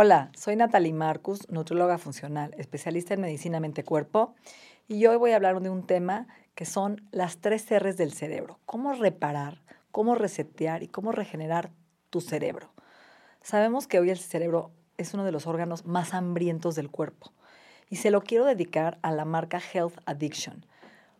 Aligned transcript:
Hola, 0.00 0.30
soy 0.36 0.54
Natalie 0.54 0.92
Marcus, 0.92 1.50
nutrióloga 1.50 1.98
funcional, 1.98 2.54
especialista 2.56 3.14
en 3.14 3.20
medicina 3.20 3.58
mente-cuerpo, 3.58 4.36
y 4.86 5.04
hoy 5.06 5.16
voy 5.16 5.32
a 5.32 5.34
hablar 5.34 5.60
de 5.60 5.70
un 5.70 5.88
tema 5.88 6.28
que 6.54 6.66
son 6.66 7.08
las 7.10 7.38
tres 7.38 7.66
R's 7.68 7.96
del 7.96 8.12
cerebro. 8.12 8.60
Cómo 8.64 8.92
reparar, 8.92 9.60
cómo 9.90 10.14
resetear 10.14 10.84
y 10.84 10.86
cómo 10.86 11.10
regenerar 11.10 11.72
tu 12.10 12.20
cerebro. 12.20 12.72
Sabemos 13.42 13.88
que 13.88 13.98
hoy 13.98 14.10
el 14.10 14.18
cerebro 14.18 14.70
es 14.98 15.14
uno 15.14 15.24
de 15.24 15.32
los 15.32 15.48
órganos 15.48 15.84
más 15.84 16.14
hambrientos 16.14 16.76
del 16.76 16.92
cuerpo 16.92 17.32
y 17.90 17.96
se 17.96 18.12
lo 18.12 18.20
quiero 18.20 18.44
dedicar 18.44 19.00
a 19.02 19.10
la 19.10 19.24
marca 19.24 19.60
Health 19.60 19.98
Addiction 20.06 20.64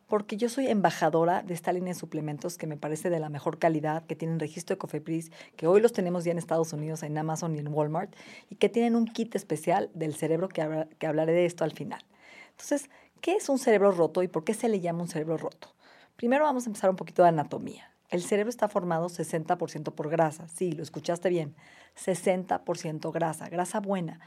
porque 0.09 0.37
yo 0.37 0.49
soy 0.49 0.67
embajadora 0.69 1.43
de 1.43 1.55
esta 1.55 1.73
línea 1.73 1.93
de 1.93 1.99
suplementos 2.01 2.57
que 2.57 2.67
me 2.67 2.77
parece 2.77 3.11
de 3.11 3.21
la 3.21 3.29
mejor 3.29 3.59
calidad, 3.59 4.05
que 4.07 4.17
tienen 4.17 4.41
registro 4.41 4.75
de 4.75 4.79
Cofepris, 4.79 5.31
que 5.57 5.67
hoy 5.67 5.81
los 5.81 5.93
tenemos 5.93 6.25
ya 6.25 6.33
en 6.33 6.39
Estados 6.39 6.73
Unidos, 6.73 7.03
en 7.03 7.17
Amazon 7.19 7.55
y 7.55 7.59
en 7.59 7.69
Walmart, 7.69 8.15
y 8.49 8.57
que 8.57 8.69
tienen 8.69 8.97
un 8.97 9.07
kit 9.07 9.35
especial 9.37 9.91
del 9.95 10.15
cerebro 10.15 10.49
que, 10.49 10.87
que 10.99 11.07
hablaré 11.07 11.33
de 11.33 11.45
esto 11.45 11.63
al 11.63 11.73
final. 11.73 12.03
Entonces, 12.51 12.91
¿qué 13.21 13.37
es 13.37 13.49
un 13.49 13.59
cerebro 13.59 13.93
roto 13.93 14.23
y 14.23 14.29
por 14.29 14.45
qué 14.45 14.55
se 14.55 14.69
le 14.69 14.81
llama 14.81 15.03
un 15.03 15.09
cerebro 15.09 15.37
roto? 15.37 15.75
Primero 16.17 16.45
vamos 16.45 16.65
a 16.65 16.71
empezar 16.71 16.91
un 16.91 16.97
poquito 16.97 17.23
de 17.23 17.29
anatomía. 17.29 17.93
El 18.09 18.23
cerebro 18.23 18.49
está 18.49 18.69
formado 18.69 19.09
60% 19.09 19.93
por 19.93 20.09
grasa, 20.09 20.49
sí, 20.49 20.73
lo 20.73 20.83
escuchaste 20.83 21.29
bien, 21.29 21.55
60% 22.03 23.13
grasa, 23.13 23.51
grasa 23.51 23.81
buena. 23.81 24.21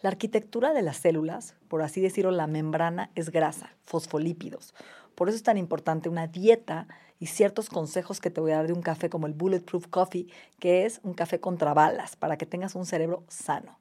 La 0.00 0.08
arquitectura 0.08 0.72
de 0.72 0.82
las 0.82 0.96
células, 0.96 1.54
por 1.68 1.82
así 1.82 2.00
decirlo, 2.00 2.30
la 2.30 2.46
membrana 2.46 3.10
es 3.14 3.30
grasa, 3.30 3.70
fosfolípidos. 3.84 4.74
Por 5.16 5.28
eso 5.28 5.36
es 5.36 5.42
tan 5.42 5.56
importante 5.56 6.08
una 6.08 6.28
dieta 6.28 6.86
y 7.18 7.26
ciertos 7.26 7.68
consejos 7.68 8.20
que 8.20 8.30
te 8.30 8.40
voy 8.40 8.52
a 8.52 8.56
dar 8.56 8.66
de 8.68 8.74
un 8.74 8.82
café 8.82 9.10
como 9.10 9.26
el 9.26 9.32
Bulletproof 9.32 9.88
Coffee, 9.88 10.28
que 10.60 10.84
es 10.84 11.00
un 11.02 11.14
café 11.14 11.40
contra 11.40 11.74
balas, 11.74 12.14
para 12.14 12.36
que 12.36 12.46
tengas 12.46 12.74
un 12.74 12.86
cerebro 12.86 13.24
sano. 13.26 13.80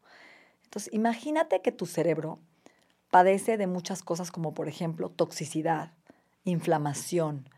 Entonces, 0.63 0.91
imagínate 0.93 1.61
que 1.61 1.73
tu 1.73 1.85
cerebro 1.85 2.39
padece 3.11 3.57
de 3.57 3.67
muchas 3.67 4.01
cosas 4.01 4.31
como, 4.31 4.53
por 4.53 4.69
ejemplo, 4.69 5.09
toxicidad, 5.09 5.91
inflamación, 6.45 7.49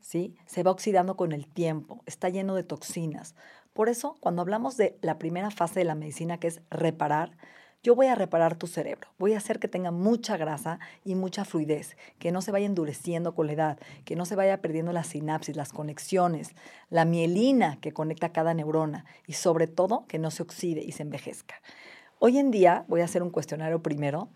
¿sí? 0.00 0.36
Se 0.46 0.62
va 0.62 0.70
oxidando 0.70 1.16
con 1.16 1.32
el 1.32 1.48
tiempo, 1.48 2.02
está 2.06 2.28
lleno 2.28 2.54
de 2.54 2.62
toxinas. 2.62 3.34
Por 3.72 3.88
eso, 3.88 4.16
cuando 4.20 4.42
hablamos 4.42 4.76
de 4.76 4.96
la 5.02 5.18
primera 5.18 5.50
fase 5.50 5.80
de 5.80 5.84
la 5.84 5.96
medicina, 5.96 6.38
que 6.38 6.46
es 6.46 6.60
reparar, 6.70 7.36
yo 7.86 7.94
voy 7.94 8.08
a 8.08 8.16
reparar 8.16 8.56
tu 8.56 8.66
cerebro, 8.66 9.06
voy 9.16 9.34
a 9.34 9.36
hacer 9.36 9.60
que 9.60 9.68
tenga 9.68 9.92
mucha 9.92 10.36
grasa 10.36 10.80
y 11.04 11.14
mucha 11.14 11.44
fluidez, 11.44 11.96
que 12.18 12.32
no 12.32 12.42
se 12.42 12.50
vaya 12.50 12.66
endureciendo 12.66 13.32
con 13.32 13.46
la 13.46 13.52
edad, 13.52 13.78
que 14.04 14.16
no 14.16 14.24
se 14.24 14.34
vaya 14.34 14.60
perdiendo 14.60 14.92
la 14.92 15.04
sinapsis, 15.04 15.54
las 15.54 15.72
conexiones, 15.72 16.50
la 16.90 17.04
mielina 17.04 17.78
que 17.80 17.92
conecta 17.92 18.32
cada 18.32 18.54
neurona 18.54 19.04
y 19.28 19.34
sobre 19.34 19.68
todo 19.68 20.04
que 20.08 20.18
no 20.18 20.32
se 20.32 20.42
oxide 20.42 20.82
y 20.82 20.90
se 20.90 21.04
envejezca. 21.04 21.62
Hoy 22.18 22.38
en 22.38 22.50
día 22.50 22.84
voy 22.88 23.02
a 23.02 23.04
hacer 23.04 23.22
un 23.22 23.30
cuestionario 23.30 23.80
primero 23.80 24.30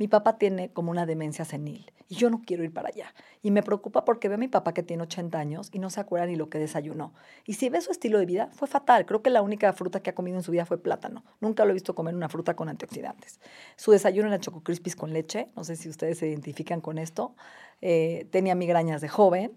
mi 0.00 0.08
papá 0.08 0.38
tiene 0.38 0.70
como 0.72 0.90
una 0.90 1.04
demencia 1.04 1.44
senil 1.44 1.92
y 2.08 2.14
yo 2.14 2.30
no 2.30 2.40
quiero 2.40 2.64
ir 2.64 2.72
para 2.72 2.88
allá. 2.88 3.12
Y 3.42 3.50
me 3.50 3.62
preocupa 3.62 4.06
porque 4.06 4.28
veo 4.28 4.36
a 4.36 4.38
mi 4.38 4.48
papá 4.48 4.72
que 4.72 4.82
tiene 4.82 5.02
80 5.02 5.38
años 5.38 5.68
y 5.72 5.78
no 5.78 5.90
se 5.90 6.00
acuerda 6.00 6.24
ni 6.24 6.36
lo 6.36 6.48
que 6.48 6.58
desayunó. 6.58 7.12
Y 7.44 7.52
si 7.52 7.68
ve 7.68 7.82
su 7.82 7.90
estilo 7.90 8.18
de 8.18 8.24
vida, 8.24 8.48
fue 8.54 8.66
fatal. 8.66 9.04
Creo 9.04 9.20
que 9.20 9.28
la 9.28 9.42
única 9.42 9.70
fruta 9.74 10.00
que 10.00 10.08
ha 10.08 10.14
comido 10.14 10.38
en 10.38 10.42
su 10.42 10.52
vida 10.52 10.64
fue 10.64 10.78
plátano. 10.78 11.22
Nunca 11.38 11.66
lo 11.66 11.72
he 11.72 11.74
visto 11.74 11.94
comer 11.94 12.14
una 12.14 12.30
fruta 12.30 12.56
con 12.56 12.70
antioxidantes. 12.70 13.40
Su 13.76 13.90
desayuno 13.90 14.28
era 14.28 14.40
Choco 14.40 14.62
Crispies 14.62 14.96
con 14.96 15.12
leche. 15.12 15.48
No 15.54 15.64
sé 15.64 15.76
si 15.76 15.90
ustedes 15.90 16.16
se 16.16 16.28
identifican 16.28 16.80
con 16.80 16.96
esto. 16.96 17.34
Eh, 17.82 18.26
tenía 18.30 18.54
migrañas 18.54 19.02
de 19.02 19.08
joven. 19.08 19.52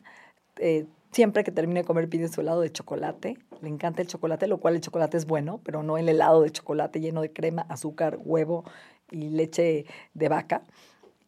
Eh, 0.58 0.88
siempre 1.14 1.46
que 1.46 1.52
termine 1.52 1.82
de 1.82 1.86
comer 1.86 2.10
pide 2.10 2.28
su 2.28 2.42
helado 2.42 2.60
de 2.60 2.72
chocolate. 2.72 3.38
Le 3.62 3.70
encanta 3.70 4.02
el 4.02 4.10
chocolate, 4.10 4.48
lo 4.48 4.60
cual 4.60 4.76
el 4.76 4.82
chocolate 4.82 5.16
es 5.16 5.26
bueno, 5.26 5.62
pero 5.64 5.84
no 5.84 5.98
el 5.98 6.10
helado 6.10 6.42
de 6.42 6.52
chocolate 6.52 7.00
lleno 7.00 7.22
de 7.22 7.32
crema, 7.32 7.66
azúcar, 7.70 8.20
huevo 8.22 8.66
y 9.14 9.30
leche 9.30 9.86
de 10.14 10.30
vaca. 10.30 10.64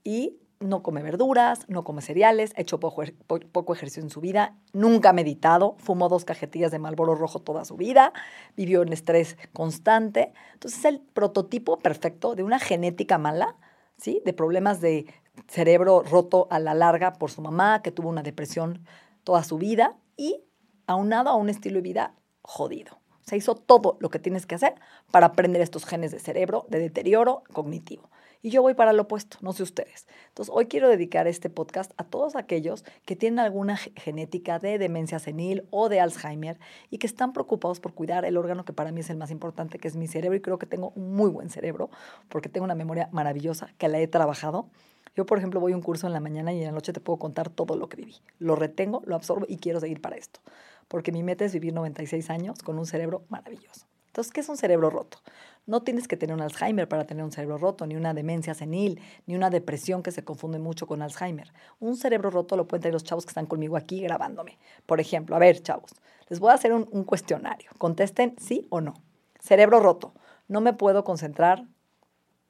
Y 0.04 0.38
no 0.60 0.84
come 0.84 1.02
verduras, 1.02 1.68
no 1.70 1.84
come 1.84 2.02
cereales, 2.02 2.54
ha 2.58 2.62
hecho 2.62 2.80
poco, 2.80 3.04
poco, 3.28 3.74
ejercicio 3.74 4.04
en 4.04 4.10
su 4.10 4.22
vida, 4.22 4.56
nunca 4.74 5.10
ha 5.10 5.14
meditado, 5.14 5.76
fumó 5.80 6.10
dos 6.10 6.26
cajetillas 6.26 6.72
de 6.72 6.80
Malboro 6.80 7.16
Rojo 7.16 7.40
toda 7.40 7.66
su 7.66 7.76
vida, 7.78 8.14
vivió 8.56 8.82
en 8.82 8.94
estrés 8.94 9.38
constante. 9.54 10.34
Entonces 10.54 10.80
es 10.80 10.86
el 10.86 11.00
prototipo 11.00 11.80
perfecto 11.80 12.36
de 12.36 12.44
una 12.44 12.60
genética 12.60 13.18
mala, 13.18 13.56
¿sí? 13.98 14.22
de 14.26 14.34
problemas 14.34 14.82
de 14.82 15.06
cerebro 15.48 16.02
roto 16.04 16.48
a 16.50 16.60
la 16.60 16.74
larga 16.74 17.14
por 17.14 17.32
su 17.32 17.42
mamá, 17.42 17.82
que 17.82 17.92
tuvo 17.92 18.10
una 18.10 18.24
depresión 18.24 18.86
toda 19.24 19.44
su 19.44 19.58
vida 19.58 19.98
y 20.16 20.44
aunado 20.88 21.30
a 21.30 21.36
un 21.36 21.50
estilo 21.50 21.76
de 21.76 21.82
vida 21.82 22.16
jodido. 22.42 23.00
Se 23.26 23.36
hizo 23.36 23.56
todo 23.56 23.98
lo 24.00 24.10
que 24.10 24.20
tienes 24.20 24.46
que 24.46 24.56
hacer 24.56 24.76
para 25.12 25.28
aprender 25.28 25.62
estos 25.62 25.86
genes 25.86 26.12
de 26.12 26.20
cerebro, 26.20 26.66
de 26.70 26.80
deterioro 26.80 27.44
cognitivo. 27.54 28.10
Y 28.46 28.52
yo 28.52 28.62
voy 28.62 28.76
para 28.76 28.94
lo 28.94 29.02
opuesto, 29.02 29.40
no 29.42 29.54
sé 29.54 29.64
ustedes. 29.64 30.06
Entonces, 30.28 30.54
hoy 30.56 30.68
quiero 30.68 30.88
dedicar 30.88 31.26
este 31.26 31.50
podcast 31.50 31.92
a 31.98 32.04
todos 32.04 32.36
aquellos 32.36 32.86
que 33.04 33.16
tienen 33.16 33.40
alguna 33.40 33.78
genética 33.78 34.60
de 34.60 34.78
demencia 34.78 35.18
senil 35.18 35.66
o 35.72 35.90
de 35.90 36.00
Alzheimer 36.00 36.60
y 36.92 37.00
que 37.00 37.08
están 37.08 37.34
preocupados 37.34 37.80
por 37.80 37.96
cuidar 37.96 38.24
el 38.24 38.38
órgano 38.38 38.64
que 38.64 38.74
para 38.74 38.92
mí 38.92 39.00
es 39.00 39.10
el 39.10 39.18
más 39.18 39.32
importante, 39.32 39.80
que 39.80 39.88
es 39.88 39.96
mi 39.96 40.08
cerebro. 40.08 40.38
Y 40.38 40.42
creo 40.42 40.60
que 40.60 40.68
tengo 40.68 40.94
un 40.96 41.16
muy 41.16 41.32
buen 41.32 41.50
cerebro 41.50 41.90
porque 42.30 42.48
tengo 42.48 42.66
una 42.66 42.76
memoria 42.76 43.10
maravillosa 43.12 43.74
que 43.80 43.88
la 43.88 43.98
he 43.98 44.08
trabajado. 44.08 44.70
Yo, 45.16 45.26
por 45.26 45.40
ejemplo, 45.40 45.60
voy 45.60 45.72
a 45.72 45.76
un 45.76 45.82
curso 45.82 46.06
en 46.06 46.14
la 46.14 46.20
mañana 46.20 46.54
y 46.54 46.60
en 46.60 46.66
la 46.66 46.72
noche 46.72 46.94
te 46.94 47.00
puedo 47.00 47.18
contar 47.18 47.50
todo 47.50 47.76
lo 47.76 47.90
que 47.90 47.98
viví. 47.98 48.18
Lo 48.38 48.56
retengo, 48.56 49.02
lo 49.08 49.16
absorbo 49.16 49.48
y 49.50 49.58
quiero 49.58 49.80
seguir 49.80 50.02
para 50.02 50.18
esto 50.18 50.40
porque 50.88 51.12
mi 51.12 51.24
meta 51.24 51.46
es 51.46 51.54
vivir 51.54 51.74
96 51.74 52.30
años 52.30 52.62
con 52.64 52.78
un 52.78 52.86
cerebro 52.86 53.24
maravilloso. 53.30 53.88
Entonces, 54.08 54.32
¿qué 54.32 54.40
es 54.40 54.48
un 54.48 54.56
cerebro 54.56 54.90
roto? 54.90 55.20
No 55.66 55.82
tienes 55.82 56.08
que 56.08 56.16
tener 56.16 56.34
un 56.34 56.42
Alzheimer 56.42 56.88
para 56.88 57.06
tener 57.06 57.24
un 57.24 57.34
cerebro 57.34 57.58
roto, 57.58 57.86
ni 57.86 57.96
una 57.96 58.14
demencia 58.14 58.54
senil, 58.54 59.02
ni 59.26 59.36
una 59.36 59.50
depresión 59.50 60.04
que 60.04 60.12
se 60.12 60.24
confunde 60.24 60.58
mucho 60.58 60.88
con 60.88 61.02
Alzheimer. 61.02 61.52
Un 61.80 61.98
cerebro 61.98 62.30
roto 62.30 62.56
lo 62.56 62.66
pueden 62.66 62.84
tener 62.84 62.94
los 62.94 63.04
chavos 63.04 63.26
que 63.26 63.32
están 63.32 63.46
conmigo 63.46 63.76
aquí 63.76 64.02
grabándome. 64.02 64.58
Por 64.86 65.02
ejemplo, 65.02 65.36
a 65.36 65.40
ver, 65.40 65.62
chavos, 65.62 65.96
les 66.30 66.40
voy 66.40 66.52
a 66.52 66.54
hacer 66.54 66.72
un, 66.72 67.04
cuestionario. 67.04 67.72
Contesten 67.78 68.36
sí 68.38 68.68
o 68.70 68.80
no. 68.80 68.94
Cerebro 69.40 69.80
roto. 69.80 70.14
No 70.48 70.62
me 70.62 70.72
puedo 70.72 71.04
concentrar. 71.04 71.66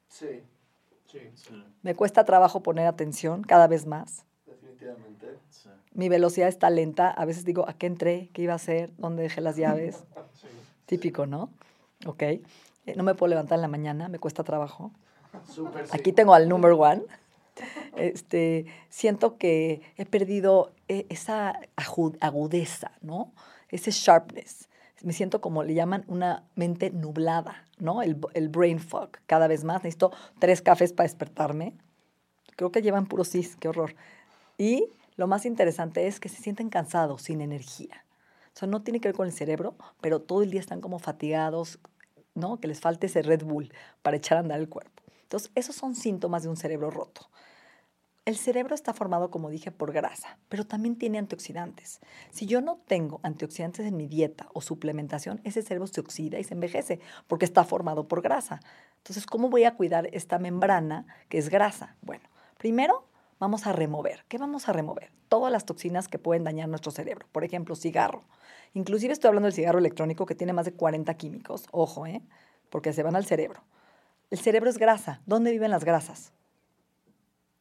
Sí. 0.08 0.44
Sí, 1.06 1.18
sí. 1.34 1.64
Me 1.82 1.94
cuesta 1.94 2.24
trabajo 2.24 2.62
poner 2.62 2.86
atención 2.86 3.42
cada 3.42 3.66
vez 3.66 3.86
más. 3.86 4.24
Definitivamente. 4.78 5.38
Sí 5.50 5.68
mi 5.96 6.10
velocidad 6.10 6.48
está 6.48 6.68
lenta, 6.68 7.10
a 7.10 7.24
veces 7.24 7.44
digo, 7.44 7.66
¿a 7.68 7.72
qué 7.72 7.86
entré? 7.86 8.28
¿Qué 8.34 8.42
iba 8.42 8.52
a 8.52 8.56
hacer? 8.56 8.92
¿Dónde 8.98 9.22
dejé 9.22 9.40
las 9.40 9.56
llaves? 9.56 10.04
Típico, 10.86 11.26
¿no? 11.26 11.50
Ok. 12.04 12.22
Eh, 12.22 12.42
no 12.96 13.02
me 13.02 13.14
puedo 13.14 13.30
levantar 13.30 13.56
en 13.56 13.62
la 13.62 13.68
mañana, 13.68 14.08
me 14.08 14.18
cuesta 14.18 14.44
trabajo. 14.44 14.92
Aquí 15.90 16.12
tengo 16.12 16.34
al 16.34 16.48
number 16.48 16.72
one. 16.72 17.02
Este, 17.96 18.66
siento 18.90 19.38
que 19.38 19.80
he 19.96 20.04
perdido 20.04 20.72
eh, 20.88 21.06
esa 21.08 21.58
agudeza, 22.20 22.92
¿no? 23.00 23.32
Ese 23.70 23.90
sharpness. 23.90 24.68
Me 25.02 25.14
siento 25.14 25.40
como 25.40 25.62
le 25.62 25.72
llaman 25.72 26.04
una 26.08 26.44
mente 26.56 26.90
nublada, 26.90 27.64
¿no? 27.78 28.02
El, 28.02 28.18
el 28.34 28.50
brain 28.50 28.80
fog. 28.80 29.12
Cada 29.26 29.48
vez 29.48 29.64
más 29.64 29.76
necesito 29.82 30.12
tres 30.38 30.60
cafés 30.60 30.92
para 30.92 31.06
despertarme. 31.06 31.72
Creo 32.54 32.70
que 32.70 32.82
llevan 32.82 33.06
puro 33.06 33.24
cis, 33.24 33.56
qué 33.56 33.68
horror. 33.68 33.94
Y 34.58 34.88
lo 35.16 35.26
más 35.26 35.46
interesante 35.46 36.06
es 36.06 36.20
que 36.20 36.28
se 36.28 36.42
sienten 36.42 36.68
cansados, 36.68 37.22
sin 37.22 37.40
energía. 37.40 38.04
O 38.54 38.58
sea, 38.58 38.68
no 38.68 38.82
tiene 38.82 39.00
que 39.00 39.08
ver 39.08 39.16
con 39.16 39.26
el 39.26 39.32
cerebro, 39.32 39.76
pero 40.00 40.20
todo 40.20 40.42
el 40.42 40.50
día 40.50 40.60
están 40.60 40.80
como 40.80 40.98
fatigados, 40.98 41.78
¿no? 42.34 42.58
Que 42.58 42.68
les 42.68 42.80
falte 42.80 43.06
ese 43.06 43.22
Red 43.22 43.44
Bull 43.44 43.72
para 44.02 44.16
echar 44.16 44.38
a 44.38 44.40
andar 44.40 44.60
el 44.60 44.68
cuerpo. 44.68 45.02
Entonces, 45.22 45.50
esos 45.54 45.76
son 45.76 45.94
síntomas 45.94 46.42
de 46.42 46.48
un 46.48 46.56
cerebro 46.56 46.90
roto. 46.90 47.28
El 48.26 48.36
cerebro 48.36 48.74
está 48.74 48.92
formado, 48.92 49.30
como 49.30 49.50
dije, 49.50 49.70
por 49.70 49.92
grasa, 49.92 50.38
pero 50.48 50.66
también 50.66 50.96
tiene 50.96 51.18
antioxidantes. 51.18 52.00
Si 52.30 52.46
yo 52.46 52.60
no 52.60 52.78
tengo 52.86 53.20
antioxidantes 53.22 53.86
en 53.86 53.96
mi 53.96 54.08
dieta 54.08 54.48
o 54.52 54.60
suplementación, 54.60 55.40
ese 55.44 55.62
cerebro 55.62 55.86
se 55.86 56.00
oxida 56.00 56.38
y 56.38 56.44
se 56.44 56.54
envejece 56.54 56.98
porque 57.28 57.44
está 57.44 57.62
formado 57.62 58.08
por 58.08 58.22
grasa. 58.22 58.60
Entonces, 58.98 59.26
¿cómo 59.26 59.48
voy 59.48 59.62
a 59.62 59.76
cuidar 59.76 60.08
esta 60.12 60.40
membrana 60.40 61.06
que 61.28 61.38
es 61.38 61.50
grasa? 61.50 61.94
Bueno, 62.02 62.24
primero 62.58 63.06
vamos 63.38 63.66
a 63.66 63.72
remover. 63.72 64.24
¿Qué 64.28 64.38
vamos 64.38 64.68
a 64.68 64.72
remover? 64.72 65.12
Todas 65.28 65.52
las 65.52 65.64
toxinas 65.64 66.08
que 66.08 66.18
pueden 66.18 66.44
dañar 66.44 66.68
nuestro 66.68 66.90
cerebro. 66.90 67.26
Por 67.32 67.44
ejemplo, 67.44 67.74
cigarro. 67.76 68.24
Inclusive 68.74 69.12
estoy 69.12 69.28
hablando 69.28 69.46
del 69.46 69.54
cigarro 69.54 69.78
electrónico 69.78 70.26
que 70.26 70.34
tiene 70.34 70.52
más 70.52 70.66
de 70.66 70.72
40 70.72 71.14
químicos. 71.14 71.66
Ojo, 71.70 72.06
¿eh? 72.06 72.22
Porque 72.70 72.92
se 72.92 73.02
van 73.02 73.16
al 73.16 73.24
cerebro. 73.24 73.62
El 74.30 74.38
cerebro 74.38 74.70
es 74.70 74.78
grasa. 74.78 75.22
¿Dónde 75.26 75.50
viven 75.50 75.70
las 75.70 75.84
grasas? 75.84 76.32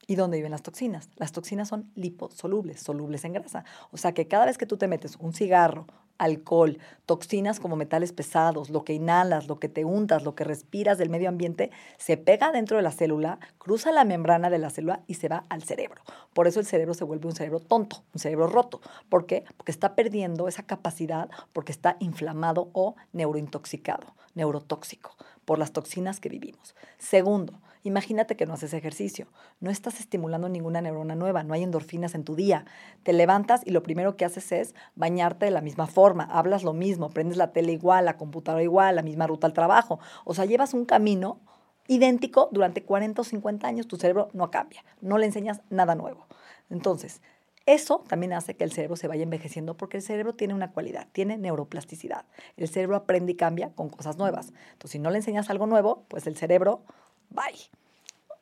¿Y 0.07 0.15
dónde 0.15 0.37
viven 0.37 0.51
las 0.51 0.61
toxinas? 0.61 1.09
Las 1.15 1.31
toxinas 1.31 1.67
son 1.67 1.91
liposolubles, 1.95 2.79
solubles 2.79 3.25
en 3.25 3.33
grasa. 3.33 3.65
O 3.91 3.97
sea 3.97 4.13
que 4.13 4.27
cada 4.27 4.45
vez 4.45 4.57
que 4.57 4.65
tú 4.65 4.77
te 4.77 4.87
metes 4.87 5.15
un 5.19 5.33
cigarro, 5.33 5.87
alcohol, 6.17 6.77
toxinas 7.05 7.59
como 7.59 7.75
metales 7.75 8.13
pesados, 8.13 8.69
lo 8.69 8.83
que 8.83 8.93
inhalas, 8.93 9.47
lo 9.47 9.59
que 9.59 9.69
te 9.69 9.83
untas, 9.83 10.23
lo 10.23 10.35
que 10.35 10.43
respiras 10.43 10.97
del 10.97 11.09
medio 11.09 11.29
ambiente, 11.29 11.71
se 11.97 12.17
pega 12.17 12.51
dentro 12.51 12.77
de 12.77 12.83
la 12.83 12.91
célula, 12.91 13.39
cruza 13.57 13.91
la 13.91 14.05
membrana 14.05 14.49
de 14.49 14.59
la 14.59 14.69
célula 14.69 15.01
y 15.07 15.15
se 15.15 15.27
va 15.27 15.43
al 15.49 15.63
cerebro. 15.63 16.01
Por 16.33 16.47
eso 16.47 16.59
el 16.59 16.65
cerebro 16.65 16.93
se 16.93 17.03
vuelve 17.03 17.27
un 17.27 17.35
cerebro 17.35 17.59
tonto, 17.59 18.03
un 18.13 18.19
cerebro 18.19 18.47
roto. 18.47 18.81
¿Por 19.09 19.25
qué? 19.25 19.43
Porque 19.57 19.71
está 19.71 19.95
perdiendo 19.95 20.47
esa 20.47 20.63
capacidad 20.63 21.29
porque 21.53 21.71
está 21.71 21.97
inflamado 21.99 22.69
o 22.73 22.95
neurointoxicado, 23.11 24.15
neurotóxico, 24.35 25.15
por 25.45 25.59
las 25.59 25.71
toxinas 25.71 26.19
que 26.19 26.29
vivimos. 26.29 26.75
Segundo, 26.97 27.59
Imagínate 27.85 28.35
que 28.35 28.47
no 28.47 28.55
haces 28.55 28.73
ejercicio, 28.73 29.27
no 29.59 29.69
estás 29.69 29.99
estimulando 29.99 30.49
ninguna 30.49 30.81
neurona 30.81 31.13
nueva, 31.13 31.43
no 31.43 31.53
hay 31.53 31.61
endorfinas 31.61 32.15
en 32.15 32.23
tu 32.23 32.35
día. 32.35 32.65
Te 33.03 33.13
levantas 33.13 33.61
y 33.63 33.69
lo 33.69 33.83
primero 33.83 34.17
que 34.17 34.25
haces 34.25 34.51
es 34.51 34.73
bañarte 34.95 35.45
de 35.45 35.51
la 35.51 35.61
misma 35.61 35.85
forma, 35.85 36.23
hablas 36.23 36.63
lo 36.63 36.73
mismo, 36.73 37.11
prendes 37.11 37.37
la 37.37 37.53
tele 37.53 37.73
igual, 37.73 38.05
la 38.05 38.17
computadora 38.17 38.63
igual, 38.63 38.95
la 38.95 39.03
misma 39.03 39.27
ruta 39.27 39.45
al 39.45 39.53
trabajo. 39.53 39.99
O 40.23 40.33
sea, 40.33 40.45
llevas 40.45 40.73
un 40.73 40.85
camino 40.85 41.39
idéntico 41.87 42.49
durante 42.51 42.81
40 42.81 43.21
o 43.21 43.23
50 43.23 43.67
años, 43.67 43.87
tu 43.87 43.97
cerebro 43.97 44.29
no 44.33 44.49
cambia, 44.49 44.83
no 45.01 45.19
le 45.19 45.27
enseñas 45.27 45.61
nada 45.69 45.93
nuevo. 45.93 46.25
Entonces, 46.71 47.21
eso 47.67 48.03
también 48.07 48.33
hace 48.33 48.55
que 48.55 48.63
el 48.63 48.71
cerebro 48.71 48.95
se 48.95 49.07
vaya 49.07 49.21
envejeciendo 49.21 49.77
porque 49.77 49.97
el 49.97 50.03
cerebro 50.03 50.33
tiene 50.33 50.55
una 50.55 50.71
cualidad, 50.71 51.07
tiene 51.11 51.37
neuroplasticidad. 51.37 52.25
El 52.57 52.67
cerebro 52.67 52.95
aprende 52.95 53.33
y 53.33 53.35
cambia 53.35 53.69
con 53.75 53.89
cosas 53.89 54.17
nuevas. 54.17 54.53
Entonces, 54.71 54.93
si 54.93 54.97
no 54.99 55.11
le 55.11 55.17
enseñas 55.17 55.51
algo 55.51 55.67
nuevo, 55.67 56.03
pues 56.07 56.25
el 56.25 56.35
cerebro 56.35 56.81
Bye. 57.29 57.69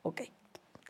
Ok. 0.04 0.22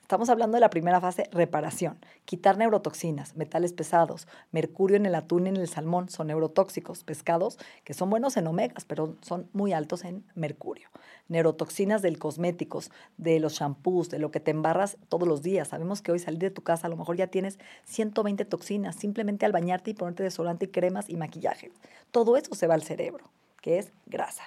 Estamos 0.04 0.30
hablando 0.30 0.57
de 0.57 0.62
la 0.62 0.69
primera 0.69 1.00
fase, 1.01 1.28
reparación. 1.31 1.98
Quitar 2.25 2.57
neurotoxinas, 2.57 3.36
metales 3.36 3.74
pesados, 3.74 4.28
mercurio 4.51 4.98
en 4.98 5.06
el 5.06 5.16
atún 5.16 5.48
y 5.48 5.50
en 5.50 5.56
el 5.56 5.68
salmón 5.68 6.10
son 6.10 6.28
neurotóxicos, 6.28 7.04
pescados 7.04 7.57
que 7.84 7.94
son 7.94 8.10
buenos 8.10 8.38
en 8.38 8.45
omegas, 8.45 8.86
pero 8.86 9.16
son 9.22 9.50
muy 9.54 9.74
altos 9.74 10.04
en 10.04 10.24
mercurio. 10.36 10.90
Neurotoxinas 11.30 12.01
del 12.01 12.19
cosméticos, 12.19 12.92
de 13.18 13.40
los 13.40 13.54
shampoos, 13.54 14.10
de 14.10 14.19
lo 14.19 14.30
que 14.30 14.40
te 14.40 14.51
embarras 14.51 14.98
todos 15.07 15.28
los 15.28 15.42
días. 15.42 15.69
Sabemos 15.69 16.01
que 16.01 16.12
hoy 16.12 16.19
salir 16.19 16.40
de 16.40 16.51
tu 16.51 16.62
casa 16.62 16.86
a 16.88 16.90
lo 16.90 16.98
mejor 16.98 17.16
ya 17.16 17.28
tienes 17.28 17.57
120 17.86 18.45
toxinas 18.45 18.98
simplemente 18.98 19.45
al 19.45 19.51
bañarte 19.51 19.92
y 19.92 19.94
ponerte 19.94 20.22
desodorante 20.22 20.66
y 20.66 20.68
cremas 20.68 21.10
y 21.10 21.16
maquillaje. 21.16 21.72
Todo 22.12 22.36
eso 22.36 22.54
se 22.54 22.68
va 22.68 22.75
al 22.75 22.84
cerebro, 22.84 23.31
que 23.62 23.80
es 23.80 23.94
grasa. 24.06 24.44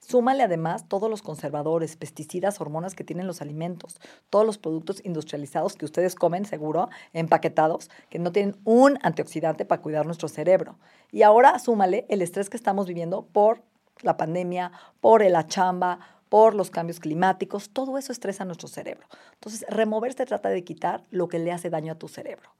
Súmale 0.00 0.42
además 0.42 0.88
todos 0.88 1.10
los 1.10 1.22
conservadores, 1.22 1.96
pesticidas, 1.96 2.60
hormonas 2.60 2.94
que 2.94 3.04
tienen 3.04 3.26
los 3.26 3.42
alimentos, 3.42 4.00
todos 4.30 4.46
los 4.46 4.56
productos 4.56 5.04
industrializados 5.04 5.74
que 5.74 5.84
ustedes 5.84 6.14
comen, 6.14 6.46
seguro, 6.46 6.88
empaquetados, 7.12 7.90
que 8.08 8.18
no 8.18 8.32
tienen 8.32 8.56
un 8.64 8.98
antioxidante 9.02 9.64
para 9.64 9.82
cuidar 9.82 10.06
nuestro 10.06 10.28
cerebro. 10.28 10.78
Y 11.10 11.22
ahora 11.22 11.58
súmale 11.58 12.06
el 12.08 12.22
estrés 12.22 12.48
que 12.48 12.56
estamos 12.56 12.86
viviendo 12.86 13.26
por 13.26 13.62
la 14.02 14.16
pandemia, 14.16 14.72
por 15.00 15.24
la 15.28 15.46
chamba, 15.46 15.98
por 16.28 16.54
los 16.54 16.70
cambios 16.70 17.00
climáticos, 17.00 17.70
todo 17.70 17.98
eso 17.98 18.12
estresa 18.12 18.44
nuestro 18.44 18.68
cerebro. 18.68 19.06
Entonces, 19.34 19.64
remover 19.68 20.12
se 20.12 20.26
trata 20.26 20.48
de 20.48 20.64
quitar 20.64 21.04
lo 21.10 21.28
que 21.28 21.38
le 21.38 21.52
hace 21.52 21.70
daño 21.70 21.92
a 21.92 21.98
tu 21.98 22.08
cerebro. 22.08 22.50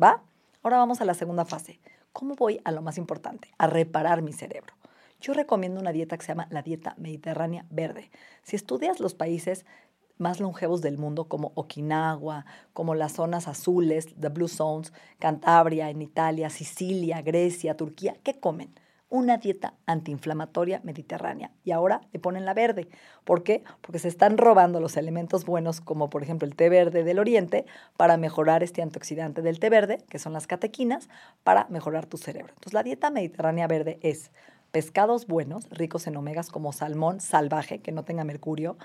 ¿Va? 0.00 0.22
Ahora 0.62 0.78
vamos 0.78 1.00
a 1.00 1.04
la 1.04 1.14
segunda 1.14 1.44
fase. 1.44 1.80
¿Cómo 2.12 2.34
voy 2.34 2.60
a 2.64 2.72
lo 2.72 2.82
más 2.82 2.98
importante? 2.98 3.50
A 3.58 3.66
reparar 3.66 4.22
mi 4.22 4.32
cerebro. 4.32 4.74
Yo 5.20 5.32
recomiendo 5.32 5.80
una 5.80 5.92
dieta 5.92 6.16
que 6.16 6.24
se 6.24 6.28
llama 6.28 6.46
la 6.50 6.62
dieta 6.62 6.94
mediterránea 6.96 7.66
verde. 7.70 8.10
Si 8.42 8.54
estudias 8.54 9.00
los 9.00 9.14
países 9.14 9.66
más 10.16 10.40
longevos 10.40 10.80
del 10.80 10.98
mundo, 10.98 11.28
como 11.28 11.52
Okinawa, 11.54 12.44
como 12.72 12.94
las 12.94 13.12
zonas 13.12 13.48
azules, 13.48 14.14
the 14.20 14.28
Blue 14.28 14.48
Zones, 14.48 14.92
Cantabria, 15.18 15.90
en 15.90 16.02
Italia, 16.02 16.50
Sicilia, 16.50 17.22
Grecia, 17.22 17.76
Turquía, 17.76 18.16
¿qué 18.22 18.38
comen? 18.38 18.74
Una 19.10 19.38
dieta 19.38 19.74
antiinflamatoria 19.86 20.82
mediterránea. 20.84 21.50
Y 21.64 21.70
ahora 21.70 22.02
le 22.12 22.18
ponen 22.18 22.44
la 22.44 22.52
verde. 22.52 22.88
¿Por 23.24 23.42
qué? 23.42 23.64
Porque 23.80 23.98
se 23.98 24.08
están 24.08 24.36
robando 24.36 24.80
los 24.80 24.98
elementos 24.98 25.46
buenos, 25.46 25.80
como 25.80 26.10
por 26.10 26.22
ejemplo 26.22 26.46
el 26.46 26.54
té 26.54 26.68
verde 26.68 27.04
del 27.04 27.18
oriente, 27.18 27.64
para 27.96 28.18
mejorar 28.18 28.62
este 28.62 28.82
antioxidante 28.82 29.40
del 29.40 29.60
té 29.60 29.70
verde, 29.70 30.04
que 30.10 30.18
son 30.18 30.34
las 30.34 30.46
catequinas, 30.46 31.08
para 31.42 31.66
mejorar 31.70 32.06
tu 32.06 32.18
cerebro. 32.18 32.52
Entonces, 32.52 32.74
la 32.74 32.82
dieta 32.82 33.10
mediterránea 33.10 33.66
verde 33.66 33.98
es 34.02 34.30
pescados 34.70 35.26
buenos, 35.26 35.68
ricos 35.70 36.06
en 36.06 36.16
omegas 36.16 36.50
como 36.50 36.72
salmón 36.72 37.20
salvaje, 37.20 37.80
que 37.80 37.92
no 37.92 38.04
tenga 38.04 38.24
mercurio, 38.24 38.76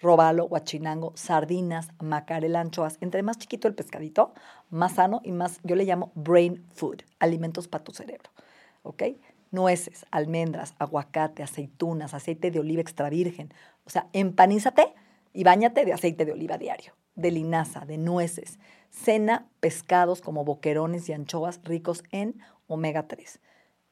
robalo, 0.00 0.48
guachinango, 0.48 1.12
sardinas, 1.16 1.88
macarel, 2.00 2.56
anchoas. 2.56 2.98
Entre 3.00 3.22
más 3.22 3.38
chiquito 3.38 3.68
el 3.68 3.74
pescadito, 3.74 4.34
más 4.70 4.94
sano 4.94 5.20
y 5.24 5.32
más, 5.32 5.60
yo 5.62 5.76
le 5.76 5.84
llamo 5.84 6.12
brain 6.14 6.64
food, 6.74 7.02
alimentos 7.18 7.68
para 7.68 7.84
tu 7.84 7.92
cerebro. 7.92 8.30
¿Ok? 8.82 9.02
Nueces, 9.50 10.04
almendras, 10.10 10.74
aguacate, 10.78 11.42
aceitunas, 11.42 12.12
aceite 12.12 12.50
de 12.50 12.60
oliva 12.60 12.82
extra 12.82 13.08
virgen. 13.08 13.52
O 13.86 13.90
sea, 13.90 14.08
empanízate 14.12 14.94
y 15.32 15.44
bañate 15.44 15.84
de 15.84 15.92
aceite 15.92 16.24
de 16.24 16.32
oliva 16.32 16.58
diario, 16.58 16.92
de 17.14 17.30
linaza, 17.30 17.84
de 17.86 17.98
nueces. 17.98 18.58
Cena 18.90 19.46
pescados 19.60 20.20
como 20.20 20.44
boquerones 20.44 21.08
y 21.08 21.12
anchoas 21.12 21.60
ricos 21.64 22.04
en 22.10 22.40
omega 22.66 23.06
3. 23.08 23.40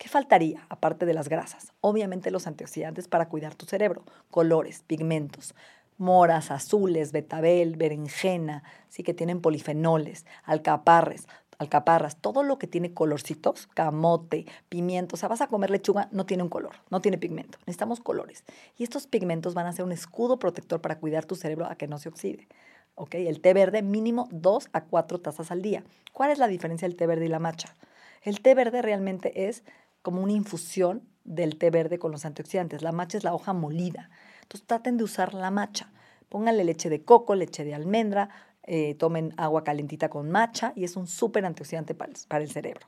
¿Qué 0.03 0.09
faltaría 0.09 0.67
aparte 0.69 1.07
de 1.07 1.15
las 1.15 1.29
grasas? 1.29 1.73
Obviamente 1.81 2.33
los 2.33 2.49
antioxidantes 2.49 3.07
para 3.07 3.29
cuidar 3.29 3.55
tu 3.55 3.67
cerebro, 3.67 4.03
colores, 4.33 4.83
pigmentos, 4.85 5.55
moras, 5.97 6.51
azules, 6.51 7.13
betabel, 7.13 7.77
berenjena, 7.77 8.65
sí 8.89 9.05
que 9.05 9.15
tienen 9.15 9.41
polifenoles, 9.41 10.27
alcaparres, 10.43 11.29
alcaparras, 11.59 12.17
todo 12.17 12.43
lo 12.43 12.59
que 12.59 12.67
tiene 12.67 12.93
colorcitos, 12.93 13.69
camote, 13.75 14.47
pimiento, 14.69 15.15
o 15.15 15.17
sea, 15.17 15.29
vas 15.29 15.41
a 15.41 15.47
comer 15.47 15.71
lechuga, 15.71 16.09
no 16.11 16.27
tiene 16.27 16.43
un 16.43 16.49
color, 16.49 16.75
no 16.91 17.01
tiene 17.01 17.17
pigmento, 17.17 17.59
necesitamos 17.61 18.01
colores. 18.01 18.43
Y 18.77 18.83
estos 18.83 19.07
pigmentos 19.07 19.55
van 19.55 19.67
a 19.67 19.73
ser 19.73 19.85
un 19.85 19.93
escudo 19.93 20.41
protector 20.41 20.81
para 20.81 20.99
cuidar 20.99 21.27
tu 21.27 21.37
cerebro 21.37 21.67
a 21.67 21.77
que 21.77 21.87
no 21.87 21.99
se 21.99 22.09
oxide. 22.09 22.49
¿Ok? 22.97 23.15
El 23.15 23.41
té 23.41 23.55
verde 23.55 23.83
mínimo 23.83 24.27
2 24.33 24.69
a 24.73 24.83
4 24.83 25.21
tazas 25.21 25.53
al 25.53 25.63
día. 25.63 25.85
¿Cuál 26.13 26.33
es 26.33 26.39
la 26.39 26.49
diferencia 26.49 26.89
del 26.89 26.97
té 26.97 27.07
verde 27.07 27.27
y 27.27 27.29
la 27.29 27.39
matcha? 27.39 27.77
El 28.23 28.41
té 28.41 28.55
verde 28.55 28.83
realmente 28.83 29.49
es 29.49 29.65
como 30.03 30.23
una 30.23 30.33
infusión 30.33 31.03
del 31.25 31.57
té 31.57 31.71
verde 31.71 31.99
con 31.99 32.13
los 32.13 32.25
antioxidantes. 32.25 32.83
La 32.83 32.93
macha 32.93 33.19
es 33.19 33.25
la 33.25 33.35
hoja 33.35 33.53
molida. 33.53 34.11
Entonces 34.43 34.67
traten 34.67 34.97
de 34.97 35.05
usar 35.05 35.35
la 35.35 35.51
macha. 35.51 35.91
Pónganle 36.29 36.65
leche 36.65 36.91
de 36.91 37.05
coco, 37.05 37.35
leche 37.35 37.65
de 37.65 37.75
almendra, 37.75 38.29
eh, 38.65 38.95
tomen 38.95 39.35
agua 39.37 39.65
calentita 39.65 40.09
con 40.09 40.31
matcha 40.31 40.73
y 40.77 40.85
es 40.85 40.97
un 40.97 41.07
súper 41.07 41.45
antioxidante 41.45 41.95
para 41.95 42.43
el, 42.43 42.51
cerebro. 42.51 42.87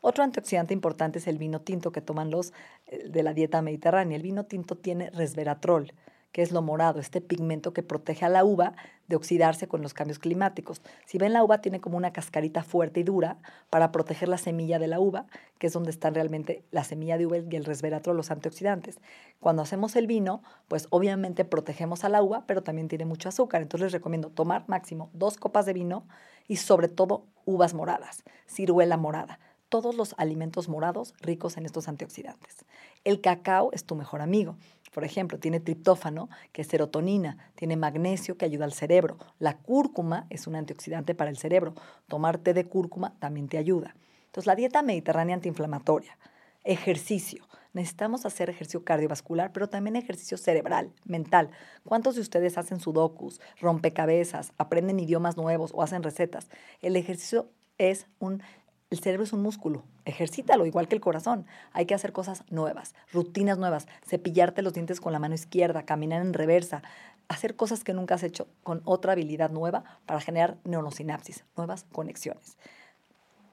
Otro 0.00 0.24
antioxidante 0.24 0.74
importante 0.74 1.18
es 1.18 1.26
el 1.26 1.38
vino 1.38 1.60
tinto 1.60 1.92
que 1.92 2.00
toman 2.00 2.30
los 2.30 2.52
eh, 2.86 3.08
de 3.08 3.22
la 3.22 3.34
dieta 3.34 3.62
mediterránea. 3.62 4.16
El 4.16 4.22
vino 4.22 4.44
tinto 4.44 4.76
tiene 4.76 5.10
resveratrol 5.10 5.92
que 6.32 6.42
es 6.42 6.52
lo 6.52 6.62
morado, 6.62 7.00
este 7.00 7.20
pigmento 7.20 7.72
que 7.72 7.82
protege 7.82 8.24
a 8.24 8.28
la 8.28 8.44
uva 8.44 8.74
de 9.08 9.16
oxidarse 9.16 9.68
con 9.68 9.82
los 9.82 9.94
cambios 9.94 10.18
climáticos. 10.18 10.82
Si 11.06 11.18
ven, 11.18 11.32
la 11.32 11.42
uva 11.42 11.60
tiene 11.60 11.80
como 11.80 11.96
una 11.96 12.12
cascarita 12.12 12.62
fuerte 12.62 13.00
y 13.00 13.02
dura 13.02 13.38
para 13.70 13.90
proteger 13.90 14.28
la 14.28 14.38
semilla 14.38 14.78
de 14.78 14.86
la 14.86 15.00
uva, 15.00 15.26
que 15.58 15.68
es 15.68 15.72
donde 15.72 15.90
están 15.90 16.14
realmente 16.14 16.62
la 16.70 16.84
semilla 16.84 17.16
de 17.16 17.26
uva 17.26 17.38
y 17.38 17.56
el 17.56 17.64
resveratrol, 17.64 18.16
los 18.16 18.30
antioxidantes. 18.30 19.00
Cuando 19.40 19.62
hacemos 19.62 19.96
el 19.96 20.06
vino, 20.06 20.42
pues 20.68 20.86
obviamente 20.90 21.44
protegemos 21.44 22.04
a 22.04 22.08
la 22.08 22.22
uva, 22.22 22.44
pero 22.46 22.62
también 22.62 22.88
tiene 22.88 23.06
mucho 23.06 23.28
azúcar. 23.28 23.62
Entonces 23.62 23.86
les 23.86 23.92
recomiendo 23.92 24.30
tomar 24.30 24.68
máximo 24.68 25.10
dos 25.14 25.38
copas 25.38 25.64
de 25.64 25.72
vino 25.72 26.06
y 26.46 26.56
sobre 26.56 26.88
todo 26.88 27.24
uvas 27.46 27.72
moradas, 27.72 28.22
ciruela 28.46 28.96
morada 28.96 29.38
todos 29.68 29.94
los 29.94 30.14
alimentos 30.18 30.68
morados 30.68 31.14
ricos 31.20 31.56
en 31.56 31.66
estos 31.66 31.88
antioxidantes. 31.88 32.64
El 33.04 33.20
cacao 33.20 33.70
es 33.72 33.84
tu 33.84 33.94
mejor 33.94 34.20
amigo. 34.20 34.56
Por 34.92 35.04
ejemplo, 35.04 35.38
tiene 35.38 35.60
triptófano, 35.60 36.28
que 36.52 36.62
es 36.62 36.68
serotonina, 36.68 37.52
tiene 37.54 37.76
magnesio, 37.76 38.36
que 38.36 38.44
ayuda 38.44 38.64
al 38.64 38.72
cerebro. 38.72 39.18
La 39.38 39.58
cúrcuma 39.58 40.26
es 40.30 40.46
un 40.46 40.56
antioxidante 40.56 41.14
para 41.14 41.30
el 41.30 41.36
cerebro. 41.36 41.74
Tomar 42.08 42.38
té 42.38 42.54
de 42.54 42.64
cúrcuma 42.64 43.14
también 43.18 43.48
te 43.48 43.58
ayuda. 43.58 43.94
Entonces, 44.26 44.46
la 44.46 44.56
dieta 44.56 44.82
mediterránea 44.82 45.36
antiinflamatoria, 45.36 46.18
ejercicio. 46.64 47.44
Necesitamos 47.74 48.26
hacer 48.26 48.50
ejercicio 48.50 48.84
cardiovascular, 48.84 49.52
pero 49.52 49.68
también 49.68 49.94
ejercicio 49.94 50.36
cerebral, 50.36 50.90
mental. 51.04 51.50
¿Cuántos 51.84 52.14
de 52.14 52.22
ustedes 52.22 52.58
hacen 52.58 52.80
sudokus, 52.80 53.40
rompecabezas, 53.60 54.52
aprenden 54.58 54.98
idiomas 54.98 55.36
nuevos 55.36 55.70
o 55.74 55.82
hacen 55.82 56.02
recetas? 56.02 56.48
El 56.80 56.96
ejercicio 56.96 57.50
es 57.76 58.06
un 58.18 58.42
el 58.90 59.00
cerebro 59.00 59.24
es 59.24 59.32
un 59.32 59.42
músculo, 59.42 59.84
ejercítalo 60.06 60.64
igual 60.64 60.88
que 60.88 60.94
el 60.94 61.00
corazón. 61.00 61.46
Hay 61.72 61.84
que 61.86 61.94
hacer 61.94 62.12
cosas 62.12 62.44
nuevas, 62.50 62.94
rutinas 63.12 63.58
nuevas, 63.58 63.86
cepillarte 64.06 64.62
los 64.62 64.72
dientes 64.72 65.00
con 65.00 65.12
la 65.12 65.18
mano 65.18 65.34
izquierda, 65.34 65.84
caminar 65.84 66.22
en 66.22 66.32
reversa, 66.32 66.82
hacer 67.28 67.54
cosas 67.54 67.84
que 67.84 67.92
nunca 67.92 68.14
has 68.14 68.22
hecho 68.22 68.48
con 68.62 68.80
otra 68.84 69.12
habilidad 69.12 69.50
nueva 69.50 69.84
para 70.06 70.20
generar 70.20 70.56
neurosinapsis, 70.64 71.44
nuevas 71.56 71.84
conexiones. 71.92 72.56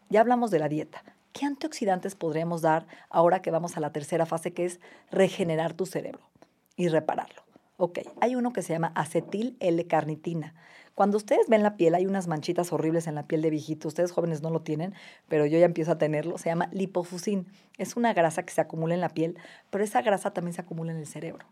Ya 0.10 0.22
hablamos 0.22 0.52
de 0.52 0.60
la 0.60 0.70
dieta. 0.70 1.04
¿Qué 1.34 1.46
antioxidantes 1.46 2.16
podríamos 2.16 2.62
dar 2.62 2.88
ahora 3.10 3.42
que 3.42 3.52
vamos 3.52 3.76
a 3.76 3.82
la 3.82 3.92
tercera 3.92 4.26
fase 4.26 4.54
que 4.54 4.64
es 4.64 4.80
regenerar 5.12 5.74
tu 5.74 5.86
cerebro 5.86 6.30
y 6.78 6.88
repararlo? 6.88 7.44
Ok, 7.76 8.00
hay 8.22 8.38
uno 8.38 8.54
que 8.54 8.62
se 8.62 8.72
llama 8.72 8.94
acetil 8.96 9.58
L-carnitina. 9.60 10.54
Cuando 10.96 11.18
ustedes 11.18 11.50
ven 11.50 11.62
la 11.62 11.76
piel, 11.76 11.94
hay 11.94 12.06
unas 12.06 12.28
manchitas 12.28 12.72
horribles 12.72 13.08
en 13.08 13.16
la 13.16 13.28
piel 13.28 13.42
de 13.42 13.50
viejito. 13.50 13.90
Ustedes 13.90 14.14
jóvenes 14.14 14.42
no 14.42 14.50
lo 14.50 14.62
tienen, 14.62 14.94
pero 15.28 15.46
yo 15.46 15.60
ya 15.60 15.66
empiezo 15.66 15.92
a 15.92 15.98
tenerlo. 15.98 16.38
Se 16.38 16.48
llama 16.48 16.70
lipofusin. 16.72 17.48
Es 17.78 17.98
una 17.98 18.14
grasa 18.14 18.44
que 18.44 18.54
se 18.54 18.62
acumula 18.62 18.94
en 18.94 19.02
la 19.02 19.10
piel, 19.10 19.38
pero 19.70 19.84
esa 19.84 20.02
grasa 20.02 20.32
también 20.32 20.54
se 20.54 20.62
acumula 20.62 20.94
en 20.94 20.98
el 20.98 21.06
cerebro 21.06 21.46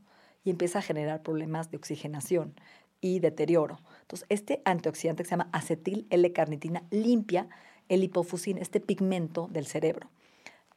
y 0.45 0.49
empieza 0.49 0.79
a 0.79 0.81
generar 0.81 1.23
problemas 1.23 1.71
de 1.71 1.77
oxigenación 1.77 2.53
y 3.01 3.19
deterioro. 3.19 3.81
Entonces, 4.01 4.25
este 4.29 4.61
antioxidante 4.63 5.23
que 5.23 5.27
se 5.27 5.33
llama 5.33 5.49
acetil 5.51 6.07
L-carnitina 6.09 6.83
limpia 6.89 7.49
el 7.89 7.99
lipofusin, 7.99 8.57
este 8.57 8.79
pigmento 8.79 9.49
del 9.51 9.65
cerebro. 9.65 10.09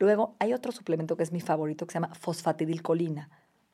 Luego 0.00 0.34
hay 0.40 0.52
otro 0.52 0.72
suplemento 0.72 1.16
que 1.16 1.22
es 1.22 1.30
mi 1.30 1.40
favorito 1.40 1.86
que 1.86 1.92
se 1.92 1.96
llama 2.00 2.14
fosfatidilcolina, 2.16 3.30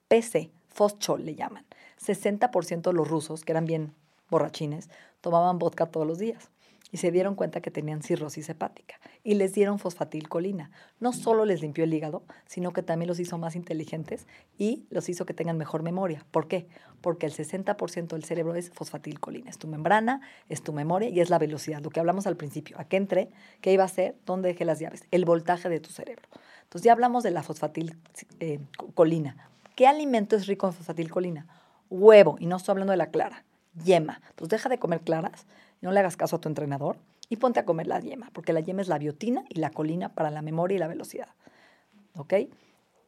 PC, 0.09 0.51
foschol 0.69 1.25
le 1.25 1.35
llaman. 1.35 1.65
60% 1.99 2.83
de 2.83 2.93
los 2.93 3.09
rusos, 3.09 3.43
que 3.43 3.53
eran 3.53 3.65
bien 3.65 3.95
borrachines, 4.33 4.91
tomaban 5.21 5.61
vodka 5.61 5.87
todos 5.87 6.07
los 6.07 6.19
días 6.19 6.51
y 6.93 6.99
se 6.99 7.11
dieron 7.11 7.35
cuenta 7.35 7.63
que 7.63 7.71
tenían 7.71 8.03
cirrosis 8.03 8.51
hepática 8.51 8.97
y 9.25 9.35
les 9.35 9.55
dieron 9.55 9.79
fosfatilcolina. 9.79 10.71
No 11.01 11.13
solo 11.13 11.47
les 11.47 11.63
limpió 11.63 11.85
el 11.85 11.95
hígado, 11.95 12.23
sino 12.47 12.73
que 12.73 12.83
también 12.83 13.09
los 13.09 13.19
hizo 13.19 13.39
más 13.39 13.57
inteligentes 13.57 14.27
y 14.59 14.85
los 14.91 15.09
hizo 15.09 15.25
que 15.25 15.33
tengan 15.33 15.57
mejor 15.57 15.83
memoria. 15.83 16.27
¿Por 16.31 16.49
qué? 16.49 16.69
Porque 17.01 17.25
el 17.25 17.33
60% 17.33 18.09
del 18.09 18.25
cerebro 18.25 18.55
es 18.55 18.71
fosfatilcolina. 18.71 19.49
Es 19.49 19.57
tu 19.57 19.69
membrana, 19.69 20.21
es 20.51 20.63
tu 20.63 20.75
memoria 20.75 21.09
y 21.09 21.21
es 21.21 21.31
la 21.31 21.39
velocidad. 21.39 21.81
Lo 21.81 21.89
que 21.89 22.01
hablamos 22.01 22.27
al 22.27 22.37
principio. 22.37 22.79
¿A 22.79 22.85
qué 22.85 22.99
entré? 22.99 23.31
¿Qué 23.63 23.73
iba 23.73 23.85
a 23.85 23.87
hacer? 23.87 24.15
¿Dónde 24.27 24.49
dejé 24.49 24.67
las 24.67 24.79
llaves? 24.79 25.05
El 25.11 25.25
voltaje 25.25 25.71
de 25.71 25.81
tu 25.81 25.91
cerebro. 25.91 26.29
Entonces 26.65 26.85
ya 26.85 26.93
hablamos 26.93 27.23
de 27.23 27.31
la 27.31 27.43
fosfatilcolina. 27.43 29.49
¿Qué 29.77 29.87
alimento 29.87 30.37
es 30.37 30.47
rico 30.47 30.67
en 30.67 30.75
fosfatilcolina? 30.75 31.47
Huevo, 31.89 32.37
y 32.39 32.47
no 32.47 32.57
estoy 32.57 32.73
hablando 32.73 32.91
de 32.91 32.99
la 32.99 33.11
clara, 33.11 33.45
yema. 33.85 34.21
Entonces 34.31 34.51
deja 34.59 34.69
de 34.69 34.79
comer 34.79 35.01
claras 35.01 35.47
no 35.83 35.91
le 35.91 36.01
hagas 36.01 36.17
caso 36.17 36.37
a 36.37 36.41
tu 36.41 36.49
entrenador 36.49 36.97
y 37.29 37.37
ponte 37.37 37.61
a 37.61 37.65
comer 37.65 37.89
la 37.89 38.01
yema, 38.01 38.31
porque 38.33 38.53
la 38.53 38.61
yema 38.61 38.83
es 38.83 38.89
la 38.89 38.99
biotina 38.99 39.45
y 39.49 39.59
la 39.59 39.71
colina 39.71 40.15
para 40.15 40.31
la 40.31 40.41
memoria 40.41 40.77
y 40.77 40.79
la 40.79 40.87
velocidad. 40.87 41.29
¿Ok? 42.15 42.35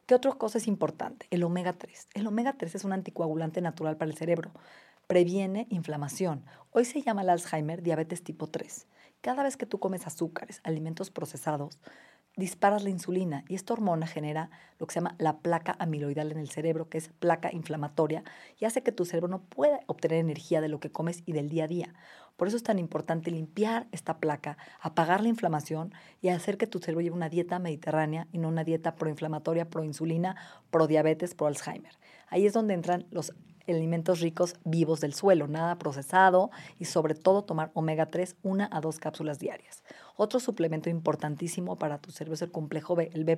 ¿Qué 0.05 0.13
otra 0.13 0.33
cosa 0.33 0.57
es 0.57 0.67
importante? 0.67 1.25
El 1.31 1.43
omega 1.43 1.73
3. 1.73 2.09
El 2.13 2.27
omega 2.27 2.53
3 2.53 2.75
es 2.75 2.83
un 2.83 2.93
anticoagulante 2.93 3.61
natural 3.61 3.97
para 3.97 4.11
el 4.11 4.17
cerebro. 4.17 4.51
Previene 5.07 5.67
inflamación. 5.69 6.43
Hoy 6.71 6.85
se 6.85 7.01
llama 7.01 7.21
el 7.21 7.29
Alzheimer 7.29 7.81
diabetes 7.81 8.23
tipo 8.23 8.47
3. 8.47 8.87
Cada 9.25 9.41
vez 9.41 9.57
que 9.57 9.65
tú 9.65 9.79
comes 9.79 10.05
azúcares, 10.05 10.61
alimentos 10.63 11.09
procesados, 11.09 11.79
disparas 12.37 12.83
la 12.83 12.91
insulina 12.91 13.43
y 13.49 13.55
esta 13.55 13.73
hormona 13.73 14.05
genera 14.05 14.51
lo 14.77 14.85
que 14.85 14.93
se 14.93 14.99
llama 14.99 15.15
la 15.17 15.39
placa 15.39 15.75
amiloidal 15.79 16.31
en 16.31 16.37
el 16.37 16.51
cerebro, 16.51 16.89
que 16.89 16.99
es 16.99 17.09
placa 17.09 17.51
inflamatoria 17.51 18.23
y 18.59 18.65
hace 18.65 18.83
que 18.83 18.91
tu 18.91 19.03
cerebro 19.03 19.27
no 19.27 19.41
pueda 19.41 19.79
obtener 19.87 20.19
energía 20.19 20.61
de 20.61 20.69
lo 20.69 20.79
que 20.79 20.91
comes 20.91 21.23
y 21.25 21.31
del 21.31 21.49
día 21.49 21.63
a 21.63 21.67
día. 21.67 21.95
Por 22.37 22.47
eso 22.47 22.55
es 22.55 22.61
tan 22.61 22.77
importante 22.77 23.31
limpiar 23.31 23.87
esta 23.91 24.19
placa, 24.19 24.59
apagar 24.79 25.23
la 25.23 25.29
inflamación 25.29 25.91
y 26.21 26.29
hacer 26.29 26.59
que 26.59 26.67
tu 26.67 26.77
cerebro 26.77 27.01
lleve 27.01 27.15
una 27.15 27.29
dieta 27.29 27.57
mediterránea 27.57 28.27
y 28.31 28.37
no 28.37 28.49
una 28.49 28.63
dieta 28.63 28.93
proinflamatoria, 28.93 29.71
proinsulina, 29.71 30.35
prodiabetes, 30.69 31.33
pro 31.33 31.47
Alzheimer. 31.47 31.97
Ahí 32.27 32.45
es 32.45 32.53
donde 32.53 32.75
entran 32.75 33.07
los 33.09 33.33
alimentos 33.73 34.19
ricos 34.19 34.55
vivos 34.63 35.01
del 35.01 35.13
suelo, 35.13 35.47
nada 35.47 35.77
procesado 35.77 36.51
y 36.79 36.85
sobre 36.85 37.15
todo 37.15 37.43
tomar 37.43 37.71
omega 37.73 38.07
3, 38.07 38.35
una 38.43 38.69
a 38.71 38.81
dos 38.81 38.99
cápsulas 38.99 39.39
diarias. 39.39 39.83
Otro 40.15 40.39
suplemento 40.39 40.89
importantísimo 40.89 41.77
para 41.77 41.97
tu 41.97 42.11
cerebro 42.11 42.35
es 42.35 42.41
el 42.41 42.51
complejo 42.51 42.95
B, 42.95 43.09
el 43.13 43.25
B+. 43.25 43.37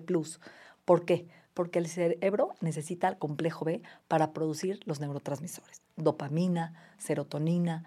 ¿Por 0.86 1.06
qué? 1.06 1.28
Porque 1.54 1.80
el 1.80 1.88
cerebro 1.88 2.54
necesita 2.62 3.08
el 3.08 3.18
complejo 3.18 3.66
B 3.66 3.82
para 4.08 4.32
producir 4.32 4.80
los 4.86 5.00
neurotransmisores, 5.00 5.82
dopamina, 5.96 6.74
serotonina, 6.98 7.84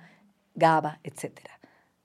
GABA, 0.54 1.00
etc. 1.04 1.40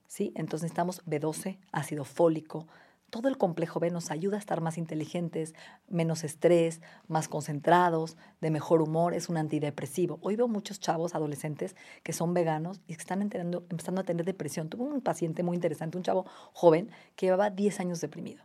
¿Sí? 0.07 0.31
Entonces 0.35 0.63
necesitamos 0.63 1.03
B12, 1.05 1.57
ácido 1.71 2.05
fólico. 2.05 2.67
Todo 3.09 3.27
el 3.29 3.37
complejo 3.37 3.79
B 3.79 3.91
nos 3.91 4.11
ayuda 4.11 4.35
a 4.35 4.39
estar 4.39 4.61
más 4.61 4.77
inteligentes, 4.77 5.53
menos 5.87 6.23
estrés, 6.23 6.81
más 7.07 7.27
concentrados, 7.27 8.17
de 8.41 8.51
mejor 8.51 8.81
humor, 8.81 9.13
es 9.13 9.29
un 9.29 9.37
antidepresivo. 9.37 10.19
Hoy 10.21 10.35
veo 10.35 10.47
muchos 10.47 10.79
chavos 10.79 11.15
adolescentes 11.15 11.75
que 12.03 12.13
son 12.13 12.33
veganos 12.33 12.81
y 12.87 12.95
que 12.95 13.01
están 13.01 13.21
empezando 13.21 14.01
a 14.01 14.03
tener 14.03 14.25
depresión. 14.25 14.69
Tuve 14.69 14.83
un 14.83 15.01
paciente 15.01 15.43
muy 15.43 15.55
interesante, 15.55 15.97
un 15.97 16.03
chavo 16.03 16.25
joven 16.53 16.89
que 17.15 17.27
llevaba 17.27 17.49
10 17.49 17.79
años 17.79 18.01
deprimido. 18.01 18.43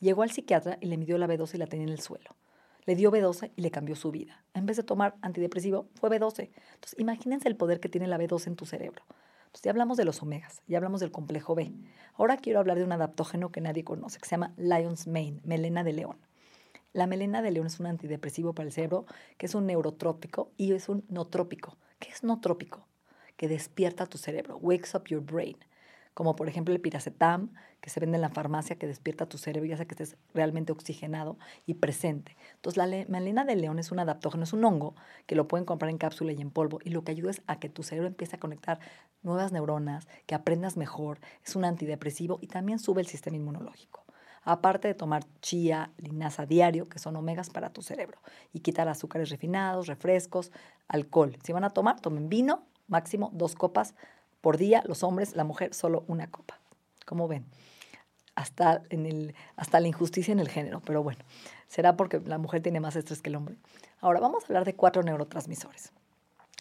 Llegó 0.00 0.22
al 0.22 0.30
psiquiatra 0.30 0.78
y 0.80 0.86
le 0.86 0.98
midió 0.98 1.18
la 1.18 1.26
B12 1.26 1.54
y 1.54 1.58
la 1.58 1.66
tenía 1.66 1.86
en 1.86 1.92
el 1.92 2.00
suelo 2.00 2.36
le 2.86 2.94
dio 2.94 3.10
B12 3.10 3.50
y 3.56 3.62
le 3.62 3.70
cambió 3.70 3.96
su 3.96 4.10
vida. 4.10 4.44
En 4.54 4.64
vez 4.64 4.76
de 4.76 4.84
tomar 4.84 5.16
antidepresivo, 5.20 5.88
fue 5.94 6.08
B12. 6.08 6.50
Entonces, 6.74 6.98
imagínense 6.98 7.48
el 7.48 7.56
poder 7.56 7.80
que 7.80 7.88
tiene 7.88 8.06
la 8.06 8.16
B12 8.16 8.46
en 8.46 8.56
tu 8.56 8.64
cerebro. 8.64 9.02
Entonces, 9.46 9.62
ya 9.62 9.70
hablamos 9.70 9.96
de 9.96 10.04
los 10.04 10.22
omegas, 10.22 10.62
ya 10.66 10.78
hablamos 10.78 11.00
del 11.00 11.10
complejo 11.10 11.54
B. 11.54 11.72
Ahora 12.14 12.36
quiero 12.36 12.60
hablar 12.60 12.78
de 12.78 12.84
un 12.84 12.92
adaptógeno 12.92 13.50
que 13.50 13.60
nadie 13.60 13.84
conoce, 13.84 14.18
que 14.18 14.26
se 14.26 14.32
llama 14.32 14.52
Lion's 14.56 15.06
Mane, 15.06 15.40
melena 15.44 15.82
de 15.82 15.92
león. 15.92 16.18
La 16.92 17.06
melena 17.06 17.42
de 17.42 17.50
león 17.50 17.66
es 17.66 17.80
un 17.80 17.86
antidepresivo 17.86 18.54
para 18.54 18.66
el 18.66 18.72
cerebro, 18.72 19.06
que 19.38 19.46
es 19.46 19.54
un 19.54 19.66
neurotrópico 19.66 20.50
y 20.56 20.72
es 20.72 20.88
un 20.88 21.04
notrópico. 21.08 21.76
¿Qué 21.98 22.10
es 22.10 22.22
notrópico? 22.24 22.86
Que 23.36 23.48
despierta 23.48 24.06
tu 24.06 24.18
cerebro, 24.18 24.56
wakes 24.58 24.96
up 24.96 25.04
your 25.08 25.20
brain 25.20 25.56
como 26.16 26.34
por 26.34 26.48
ejemplo 26.48 26.74
el 26.74 26.80
piracetam, 26.80 27.50
que 27.82 27.90
se 27.90 28.00
vende 28.00 28.16
en 28.16 28.22
la 28.22 28.30
farmacia, 28.30 28.76
que 28.76 28.86
despierta 28.86 29.26
tu 29.26 29.36
cerebro 29.36 29.68
y 29.68 29.74
hace 29.74 29.86
que 29.86 29.92
estés 29.92 30.16
realmente 30.32 30.72
oxigenado 30.72 31.36
y 31.66 31.74
presente. 31.74 32.38
Entonces, 32.54 32.78
la 32.78 32.86
melena 32.86 33.44
de 33.44 33.54
león 33.54 33.78
es 33.78 33.92
un 33.92 33.98
adaptógeno, 33.98 34.44
es 34.44 34.54
un 34.54 34.64
hongo 34.64 34.94
que 35.26 35.34
lo 35.34 35.46
pueden 35.46 35.66
comprar 35.66 35.90
en 35.90 35.98
cápsula 35.98 36.32
y 36.32 36.40
en 36.40 36.50
polvo 36.50 36.78
y 36.82 36.88
lo 36.88 37.04
que 37.04 37.12
ayuda 37.12 37.32
es 37.32 37.42
a 37.46 37.60
que 37.60 37.68
tu 37.68 37.82
cerebro 37.82 38.08
empiece 38.08 38.36
a 38.36 38.40
conectar 38.40 38.80
nuevas 39.22 39.52
neuronas, 39.52 40.08
que 40.24 40.34
aprendas 40.34 40.78
mejor, 40.78 41.20
es 41.44 41.54
un 41.54 41.66
antidepresivo 41.66 42.38
y 42.40 42.46
también 42.46 42.78
sube 42.78 43.02
el 43.02 43.08
sistema 43.08 43.36
inmunológico. 43.36 44.02
Aparte 44.42 44.88
de 44.88 44.94
tomar 44.94 45.22
chía, 45.42 45.90
linaza 45.98 46.46
diario, 46.46 46.88
que 46.88 46.98
son 46.98 47.14
omegas 47.16 47.50
para 47.50 47.74
tu 47.74 47.82
cerebro, 47.82 48.22
y 48.54 48.60
quitar 48.60 48.88
azúcares 48.88 49.28
refinados, 49.28 49.86
refrescos, 49.86 50.50
alcohol. 50.88 51.36
Si 51.44 51.52
van 51.52 51.64
a 51.64 51.70
tomar, 51.70 52.00
tomen 52.00 52.30
vino, 52.30 52.64
máximo 52.88 53.30
dos 53.34 53.54
copas 53.54 53.94
por 54.40 54.56
día, 54.56 54.82
los 54.86 55.02
hombres, 55.02 55.34
la 55.34 55.44
mujer, 55.44 55.74
solo 55.74 56.04
una 56.06 56.30
copa. 56.30 56.60
¿Cómo 57.04 57.28
ven? 57.28 57.46
Hasta, 58.34 58.82
en 58.90 59.06
el, 59.06 59.34
hasta 59.56 59.80
la 59.80 59.88
injusticia 59.88 60.32
en 60.32 60.40
el 60.40 60.48
género, 60.48 60.80
pero 60.80 61.02
bueno, 61.02 61.24
será 61.68 61.96
porque 61.96 62.20
la 62.20 62.38
mujer 62.38 62.62
tiene 62.62 62.80
más 62.80 62.96
estrés 62.96 63.22
que 63.22 63.30
el 63.30 63.36
hombre. 63.36 63.56
Ahora 64.00 64.20
vamos 64.20 64.44
a 64.44 64.46
hablar 64.48 64.64
de 64.64 64.74
cuatro 64.74 65.02
neurotransmisores. 65.02 65.92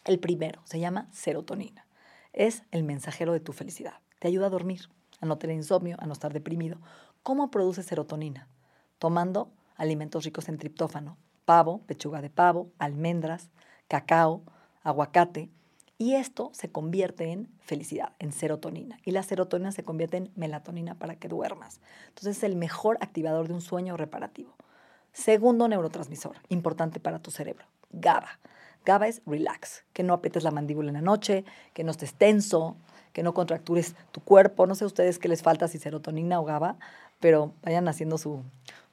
El 0.06 0.20
primero 0.20 0.62
se 0.66 0.80
llama 0.80 1.08
serotonina. 1.12 1.86
Es 2.32 2.64
el 2.72 2.84
mensajero 2.84 3.34
de 3.34 3.40
tu 3.40 3.54
felicidad. 3.54 4.00
Te 4.20 4.28
ayuda 4.28 4.48
a 4.48 4.52
dormir, 4.52 4.90
a 5.20 5.26
no 5.26 5.38
tener 5.38 5.56
insomnio, 5.56 5.98
a 6.00 6.06
no 6.06 6.14
estar 6.14 6.32
deprimido. 6.32 6.78
¿Cómo 7.24 7.50
produce 7.50 7.84
serotonina? 7.84 8.48
Tomando 9.00 9.52
alimentos 9.76 10.24
ricos 10.24 10.48
en 10.48 10.58
triptófano, 10.58 11.18
pavo, 11.46 11.80
pechuga 11.86 12.22
de 12.22 12.30
pavo, 12.30 12.72
almendras, 12.78 13.50
cacao, 13.88 14.44
aguacate, 14.84 15.50
y 15.98 16.16
esto 16.16 16.50
se 16.54 16.70
convierte 16.70 17.32
en 17.32 17.48
felicidad, 17.62 18.14
en 18.20 18.34
serotonina. 18.34 19.00
Y 19.06 19.12
la 19.12 19.24
serotonina 19.24 19.72
se 19.72 19.84
convierte 19.84 20.18
en 20.18 20.32
melatonina 20.36 20.96
para 20.96 21.16
que 21.16 21.28
duermas. 21.28 21.80
Entonces 22.10 22.38
es 22.38 22.44
el 22.44 22.56
mejor 22.56 22.98
activador 23.00 23.48
de 23.48 23.54
un 23.54 23.62
sueño 23.62 23.96
reparativo. 23.96 24.56
Segundo 25.14 25.68
neurotransmisor, 25.68 26.36
importante 26.50 27.00
para 27.00 27.20
tu 27.20 27.32
cerebro, 27.32 27.66
GABA. 27.92 28.40
GABA 28.86 29.08
es 29.08 29.22
relax, 29.26 29.86
que 29.94 30.04
no 30.04 30.14
aprietes 30.14 30.44
la 30.44 30.52
mandíbula 30.52 30.90
en 30.90 30.96
la 30.96 31.02
noche, 31.02 31.46
que 31.74 31.86
no 31.86 31.92
estés 31.92 32.14
tenso, 32.14 32.76
que 33.14 33.24
no 33.24 33.34
contractures 33.34 33.96
tu 34.12 34.20
cuerpo. 34.22 34.68
No 34.68 34.76
sé 34.76 34.84
a 34.84 34.88
ustedes 34.88 35.18
qué 35.18 35.30
les 35.30 35.42
falta, 35.42 35.70
si 35.70 35.80
serotonina 35.80 36.40
o 36.42 36.44
GABA, 36.44 36.78
pero 37.22 37.54
vayan 37.64 37.88
haciendo 37.88 38.18
su, 38.18 38.44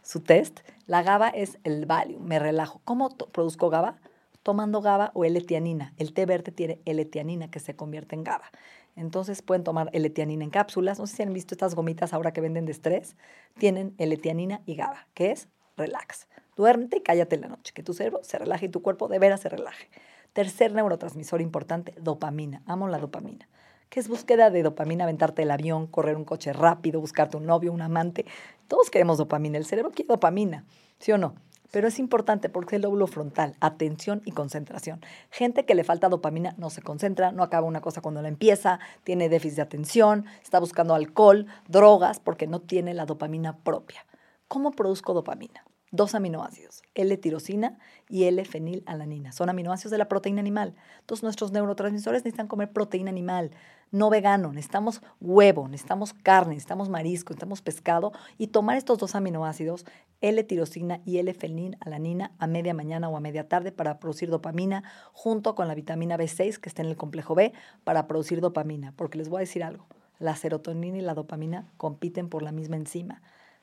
su 0.02 0.20
test. 0.20 0.60
La 0.86 1.02
GABA 1.02 1.30
es 1.30 1.58
el 1.64 1.86
value, 1.86 2.20
me 2.20 2.38
relajo. 2.38 2.80
¿Cómo 2.84 3.10
produzco 3.10 3.68
GABA? 3.68 3.96
Tomando 4.42 4.80
GABA 4.80 5.10
o 5.14 5.24
L-tianina. 5.24 5.94
El 5.96 6.12
té 6.12 6.26
verde 6.26 6.52
tiene 6.52 6.80
L-tianina 6.84 7.50
que 7.50 7.60
se 7.60 7.76
convierte 7.76 8.14
en 8.14 8.24
GABA. 8.24 8.50
Entonces 8.96 9.42
pueden 9.42 9.64
tomar 9.64 9.90
L-tianina 9.92 10.44
en 10.44 10.50
cápsulas. 10.50 10.98
No 10.98 11.06
sé 11.06 11.16
si 11.16 11.22
han 11.22 11.32
visto 11.32 11.54
estas 11.54 11.74
gomitas 11.74 12.12
ahora 12.12 12.32
que 12.32 12.40
venden 12.40 12.66
de 12.66 12.72
estrés. 12.72 13.16
Tienen 13.58 13.94
L-tianina 13.98 14.60
y 14.66 14.74
GABA, 14.74 15.06
que 15.14 15.30
es 15.30 15.48
relax. 15.76 16.28
Duérmete 16.56 16.98
y 16.98 17.00
cállate 17.00 17.36
en 17.36 17.42
la 17.42 17.48
noche, 17.48 17.72
que 17.72 17.82
tu 17.82 17.94
cerebro 17.94 18.20
se 18.22 18.38
relaje 18.38 18.66
y 18.66 18.68
tu 18.68 18.82
cuerpo 18.82 19.08
de 19.08 19.18
veras 19.18 19.40
se 19.40 19.48
relaje. 19.48 19.88
Tercer 20.32 20.72
neurotransmisor 20.72 21.40
importante, 21.40 21.94
dopamina. 22.00 22.62
Amo 22.66 22.88
la 22.88 22.98
dopamina. 22.98 23.48
¿Qué 23.88 24.00
es 24.00 24.08
búsqueda 24.08 24.50
de 24.50 24.62
dopamina? 24.62 25.04
Aventarte 25.04 25.42
el 25.42 25.50
avión, 25.50 25.86
correr 25.86 26.16
un 26.16 26.24
coche 26.24 26.52
rápido, 26.52 27.00
buscarte 27.00 27.36
un 27.36 27.44
novio, 27.44 27.72
un 27.72 27.82
amante. 27.82 28.24
Todos 28.66 28.90
queremos 28.90 29.18
dopamina. 29.18 29.58
El 29.58 29.66
cerebro 29.66 29.90
quiere 29.90 30.08
dopamina, 30.08 30.64
¿sí 30.98 31.12
o 31.12 31.18
no? 31.18 31.34
Pero 31.72 31.88
es 31.88 31.98
importante 31.98 32.48
porque 32.48 32.76
es 32.76 32.78
el 32.78 32.82
lóbulo 32.82 33.08
frontal, 33.08 33.56
atención 33.58 34.22
y 34.24 34.30
concentración. 34.30 35.00
Gente 35.30 35.64
que 35.64 35.74
le 35.74 35.82
falta 35.82 36.08
dopamina 36.08 36.54
no 36.58 36.70
se 36.70 36.82
concentra, 36.82 37.32
no 37.32 37.42
acaba 37.42 37.66
una 37.66 37.80
cosa 37.80 38.02
cuando 38.02 38.22
la 38.22 38.28
empieza, 38.28 38.78
tiene 39.02 39.28
déficit 39.28 39.56
de 39.56 39.62
atención, 39.62 40.26
está 40.42 40.60
buscando 40.60 40.94
alcohol, 40.94 41.46
drogas, 41.66 42.20
porque 42.20 42.46
no 42.46 42.60
tiene 42.60 42.94
la 42.94 43.06
dopamina 43.06 43.56
propia. 43.56 44.06
¿Cómo 44.46 44.70
produzco 44.70 45.14
dopamina? 45.14 45.64
Dos 45.92 46.14
aminoácidos, 46.14 46.82
L-tirosina 46.94 47.78
y 48.08 48.24
L-fenilalanina. 48.24 49.30
Son 49.30 49.50
aminoácidos 49.50 49.92
de 49.92 49.98
la 49.98 50.08
proteína 50.08 50.40
animal. 50.40 50.74
Entonces 51.00 51.22
nuestros 51.22 51.52
neurotransmisores 51.52 52.24
necesitan 52.24 52.48
comer 52.48 52.72
proteína 52.72 53.10
animal, 53.10 53.50
no 53.90 54.08
vegano. 54.08 54.52
Necesitamos 54.52 55.02
huevo, 55.20 55.68
necesitamos 55.68 56.14
carne, 56.14 56.54
necesitamos 56.54 56.88
marisco, 56.88 57.30
necesitamos 57.30 57.60
pescado 57.60 58.12
y 58.38 58.48
tomar 58.48 58.78
estos 58.78 58.98
dos 58.98 59.14
aminoácidos, 59.14 59.84
L-tirosina 60.22 61.02
y 61.04 61.18
L-fenilalanina, 61.18 62.32
a 62.38 62.46
media 62.46 62.72
mañana 62.72 63.10
o 63.10 63.16
a 63.16 63.20
media 63.20 63.46
tarde 63.46 63.70
para 63.70 64.00
producir 64.00 64.30
dopamina, 64.30 64.82
junto 65.12 65.54
con 65.54 65.68
la 65.68 65.74
vitamina 65.74 66.16
B6 66.16 66.58
que 66.58 66.70
está 66.70 66.80
en 66.80 66.88
el 66.88 66.96
complejo 66.96 67.34
B 67.34 67.52
para 67.84 68.06
producir 68.06 68.40
dopamina. 68.40 68.94
Porque 68.96 69.18
les 69.18 69.28
voy 69.28 69.38
a 69.38 69.40
decir 69.40 69.62
algo, 69.62 69.86
la 70.18 70.36
serotonina 70.36 70.96
y 70.96 71.02
la 71.02 71.12
dopamina 71.14 71.66
compiten 71.76 72.30
por 72.30 72.42
la 72.42 72.50
misma 72.50 72.76
enzima. 72.76 73.20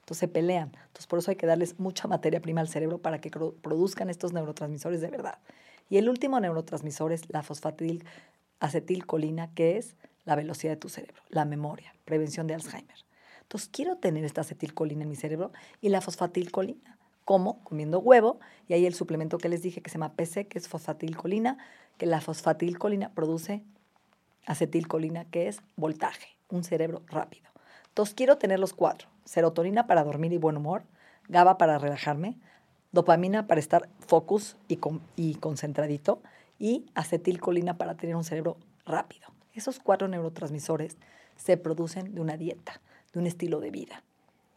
Entonces 0.09 0.21
se 0.21 0.27
pelean. 0.27 0.71
Entonces 0.87 1.05
por 1.05 1.19
eso 1.19 1.29
hay 1.29 1.37
que 1.37 1.45
darles 1.45 1.79
mucha 1.79 2.07
materia 2.07 2.41
prima 2.41 2.61
al 2.61 2.67
cerebro 2.67 2.97
para 2.97 3.21
que 3.21 3.29
produzcan 3.29 4.09
estos 4.09 4.33
neurotransmisores 4.33 5.01
de 5.01 5.11
verdad. 5.11 5.37
Y 5.87 5.97
el 5.97 6.09
último 6.09 6.39
neurotransmisor 6.39 7.11
es 7.11 7.31
la 7.31 7.43
fosfatilacetilcolina, 7.43 9.53
que 9.53 9.77
es 9.77 9.95
la 10.25 10.35
velocidad 10.35 10.73
de 10.73 10.77
tu 10.77 10.89
cerebro, 10.89 11.21
la 11.29 11.45
memoria, 11.45 11.93
prevención 12.05 12.47
de 12.47 12.55
Alzheimer. 12.55 13.05
Entonces 13.43 13.69
quiero 13.71 13.97
tener 13.97 14.25
esta 14.25 14.41
acetilcolina 14.41 15.03
en 15.03 15.09
mi 15.09 15.15
cerebro 15.15 15.51
y 15.79 15.89
la 15.89 16.01
fosfatilcolina. 16.01 16.97
¿Cómo? 17.23 17.63
Comiendo 17.63 17.99
huevo 17.99 18.39
y 18.67 18.73
ahí 18.73 18.87
el 18.87 18.95
suplemento 18.95 19.37
que 19.37 19.47
les 19.47 19.61
dije 19.61 19.83
que 19.83 19.91
se 19.91 19.99
llama 19.99 20.13
PC, 20.13 20.47
que 20.47 20.57
es 20.57 20.67
fosfatilcolina, 20.67 21.59
que 21.99 22.07
la 22.07 22.19
fosfatilcolina 22.19 23.13
produce 23.13 23.63
acetilcolina, 24.47 25.25
que 25.25 25.49
es 25.49 25.61
voltaje, 25.75 26.35
un 26.49 26.63
cerebro 26.63 27.03
rápido. 27.05 27.47
Entonces 27.89 28.15
quiero 28.15 28.39
tener 28.39 28.59
los 28.59 28.73
cuatro 28.73 29.07
serotonina 29.29 29.85
para 29.85 30.03
dormir 30.03 30.33
y 30.33 30.39
buen 30.39 30.57
humor, 30.57 30.81
GABA 31.27 31.59
para 31.59 31.77
relajarme, 31.77 32.39
dopamina 32.91 33.45
para 33.45 33.59
estar 33.59 33.87
focus 33.99 34.57
y, 34.67 34.79
y 35.15 35.35
concentradito 35.35 36.23
y 36.57 36.87
acetilcolina 36.95 37.77
para 37.77 37.93
tener 37.95 38.15
un 38.15 38.23
cerebro 38.23 38.57
rápido. 38.87 39.27
Esos 39.53 39.77
cuatro 39.77 40.07
neurotransmisores 40.07 40.97
se 41.35 41.57
producen 41.57 42.15
de 42.15 42.21
una 42.21 42.37
dieta, 42.37 42.81
de 43.13 43.19
un 43.19 43.27
estilo 43.27 43.59
de 43.59 43.69
vida, 43.69 44.03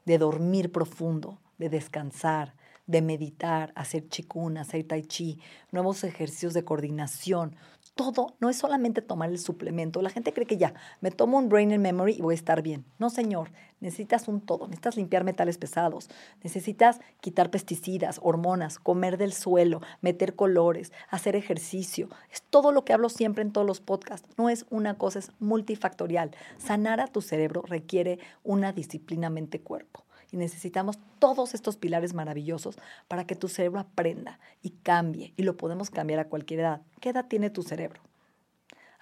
de 0.07 0.17
dormir 0.17 0.73
profundo, 0.73 1.39
de 1.59 1.69
descansar, 1.69 2.55
de 2.87 3.03
meditar, 3.03 3.73
hacer 3.77 4.09
chikun, 4.09 4.57
hacer 4.57 4.85
tai 4.85 5.03
chi, 5.03 5.39
nuevos 5.71 6.03
ejercicios 6.03 6.55
de 6.55 6.65
coordinación, 6.65 7.57
todo 7.95 8.35
no 8.41 8.49
es 8.49 8.57
solamente 8.57 9.03
tomar 9.03 9.31
el 9.31 9.39
suplemento. 9.39 10.03
La 10.03 10.11
gente 10.11 10.33
cree 10.33 10.47
que 10.47 10.57
ya, 10.57 10.75
me 11.01 11.11
tomo 11.11 11.39
un 11.39 11.49
Brain 11.49 11.73
and 11.73 11.83
Memory 11.83 12.15
y 12.15 12.23
voy 12.23 12.33
a 12.33 12.37
estar 12.37 12.63
bien. 12.63 12.85
No, 12.99 13.11
señor, 13.11 13.51
necesitas 13.81 14.29
un 14.29 14.41
todo. 14.41 14.67
Necesitas 14.67 14.97
limpiar 14.97 15.25
metales 15.25 15.59
pesados, 15.59 16.09
necesitas 16.43 17.01
quitar 17.21 17.51
pesticidas, 17.51 18.19
hormonas, 18.23 18.79
comer 18.79 19.19
del 19.19 19.33
suelo, 19.33 19.83
meter 20.01 20.35
colores, 20.35 20.93
hacer 21.11 21.37
ejercicio. 21.37 22.09
Es 22.31 22.43
todo 22.43 22.73
lo 22.73 22.85
que 22.85 22.93
hablo 22.93 23.09
siempre 23.09 23.43
en 23.43 23.53
todos 23.53 23.67
los 23.67 23.81
podcasts. 23.81 24.29
No 24.39 24.49
es 24.49 24.67
una 24.71 24.97
cosa, 24.97 25.19
es 25.19 25.33
multifactorial. 25.39 26.31
Sanar 26.59 27.01
a 27.01 27.09
tu 27.09 27.21
cerebro 27.21 27.63
requiere 27.63 28.19
una 28.43 28.73
disciplina 28.73 29.31
mente-cuerpo 29.31 30.05
y 30.33 30.39
necesitamos 30.39 30.99
todos 31.19 31.55
estos 31.55 31.77
pilares 31.77 32.15
maravillosos 32.15 32.77
para 33.07 33.27
que 33.27 33.37
tu 33.37 33.47
cerebro 33.47 33.79
aprenda 33.79 34.41
y 34.63 34.71
cambie 34.71 35.35
y 35.37 35.45
lo 35.45 35.57
podemos 35.57 35.91
cambiar 35.91 36.19
a 36.19 36.29
cualquier 36.29 36.61
edad. 36.61 36.83
¿Qué 37.01 37.11
edad 37.11 37.27
tiene 37.29 37.51
tu 37.51 37.63
cerebro? 37.63 38.01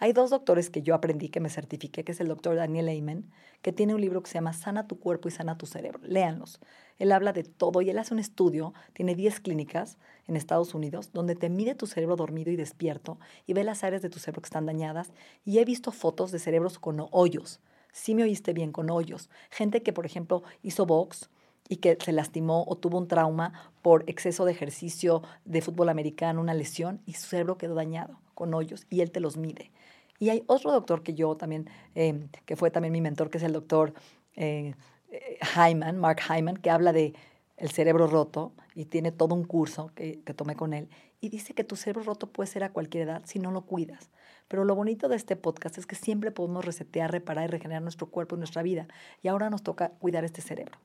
Hay 0.03 0.15
dos 0.15 0.31
doctores 0.31 0.71
que 0.71 0.81
yo 0.81 0.95
aprendí, 0.95 1.29
que 1.29 1.41
me 1.41 1.51
certifiqué, 1.51 2.05
que 2.05 2.13
es 2.13 2.21
el 2.21 2.29
doctor 2.29 2.57
Daniel 2.57 2.89
Amen, 2.89 3.31
que 3.61 3.71
tiene 3.71 3.95
un 3.95 4.01
libro 4.01 4.23
que 4.23 4.31
se 4.31 4.35
llama 4.35 4.55
Sana 4.55 4.89
tu 4.89 4.99
cuerpo 4.99 5.29
y 5.29 5.31
sana 5.31 5.59
tu 5.59 5.67
cerebro. 5.67 6.01
Léanlos. 6.03 6.59
Él 6.99 7.13
habla 7.13 7.35
de 7.35 7.45
todo 7.45 7.83
y 7.83 7.91
él 7.91 7.99
hace 7.99 8.15
un 8.15 8.19
estudio, 8.19 8.73
tiene 8.95 9.15
10 9.15 9.41
clínicas 9.41 9.99
en 10.27 10.37
Estados 10.37 10.75
Unidos, 10.75 11.13
donde 11.13 11.35
te 11.35 11.51
mide 11.51 11.75
tu 11.75 11.87
cerebro 11.87 12.17
dormido 12.17 12.51
y 12.51 12.57
despierto 12.57 13.19
y 13.47 13.53
ve 13.53 13.63
las 13.63 13.85
áreas 13.85 14.01
de 14.01 14.09
tu 14.09 14.19
cerebro 14.19 14.41
que 14.41 14.47
están 14.47 14.65
dañadas. 14.65 15.13
Y 15.45 15.59
he 15.59 15.67
visto 15.67 15.93
fotos 15.93 16.33
de 16.33 16.39
cerebros 16.39 16.79
con 16.79 17.07
hoyos 17.11 17.61
sí 17.93 18.15
me 18.15 18.23
oíste 18.23 18.53
bien, 18.53 18.73
con 18.73 18.91
hoyos. 18.91 19.31
Gente 19.51 19.83
que, 19.83 19.93
por 19.93 20.07
ejemplo, 20.07 20.43
hizo 20.63 20.87
box 20.87 21.31
y 21.69 21.77
que 21.77 21.97
se 22.01 22.13
lastimó 22.13 22.65
o 22.67 22.77
tuvo 22.77 22.99
un 22.99 23.09
trauma 23.09 23.53
por 23.83 24.05
exceso 24.09 24.45
de 24.45 24.53
ejercicio 24.53 25.23
de 25.45 25.63
fútbol 25.63 25.89
americano, 25.89 26.41
una 26.41 26.55
lesión, 26.55 27.01
y 27.07 27.13
su 27.15 27.29
cerebro 27.29 27.59
quedó 27.59 27.75
dañado 27.75 28.21
con 28.35 28.53
hoyos 28.55 28.87
y 28.91 29.01
él 29.03 29.11
te 29.11 29.21
los 29.21 29.37
mide. 29.37 29.71
Y 30.19 30.31
hay 30.31 30.43
otro 30.47 30.73
doctor 30.73 31.03
que 31.03 31.15
yo 31.15 31.37
también, 31.37 31.71
em, 31.95 32.29
que 32.45 32.57
fue 32.57 32.71
también 32.71 32.93
mi 32.93 33.01
mentor, 33.01 33.31
que 33.31 33.39
es 33.39 33.45
el 33.45 33.53
doctor 33.53 33.95
eh, 34.37 34.75
eh, 35.11 35.39
Hyman, 35.55 35.99
Mark 35.99 36.21
Hyman, 36.29 36.57
que 36.57 36.71
habla 36.71 36.93
de 36.93 37.15
el 37.57 37.71
cerebro 37.71 38.07
roto 38.07 38.53
y 38.75 38.85
tiene 38.87 39.13
todo 39.13 39.35
un 39.35 39.45
curso 39.45 39.91
que, 39.95 40.21
que 40.25 40.35
tomé 40.35 40.57
con 40.57 40.73
él. 40.73 40.89
Y 41.21 41.29
dice 41.29 41.55
que 41.55 41.65
tu 41.65 41.77
cerebro 41.77 42.03
roto 42.05 42.29
puede 42.29 42.49
ser 42.49 42.65
a 42.65 42.73
cualquier 42.73 43.09
edad 43.09 43.23
si 43.25 43.39
no 43.39 43.51
lo 43.51 43.63
cuidas. 43.63 44.11
Pero 44.49 44.65
lo 44.65 44.75
bonito 44.75 45.09
de 45.09 45.17
este 45.17 45.37
podcast 45.37 45.79
es 45.79 45.87
que 45.87 45.97
siempre 45.97 46.31
podemos 46.31 46.65
resetear, 46.65 47.13
reparar 47.13 47.45
y 47.45 47.53
regenerar 47.53 47.83
nuestro 47.83 48.09
cuerpo 48.09 48.37
y 48.37 48.39
nuestra 48.39 48.63
vida. 48.63 48.89
Y 49.23 49.29
ahora 49.29 49.51
nos 49.51 49.63
toca 49.63 49.91
cuidar 49.91 50.25
este 50.25 50.43
cerebro. 50.43 50.79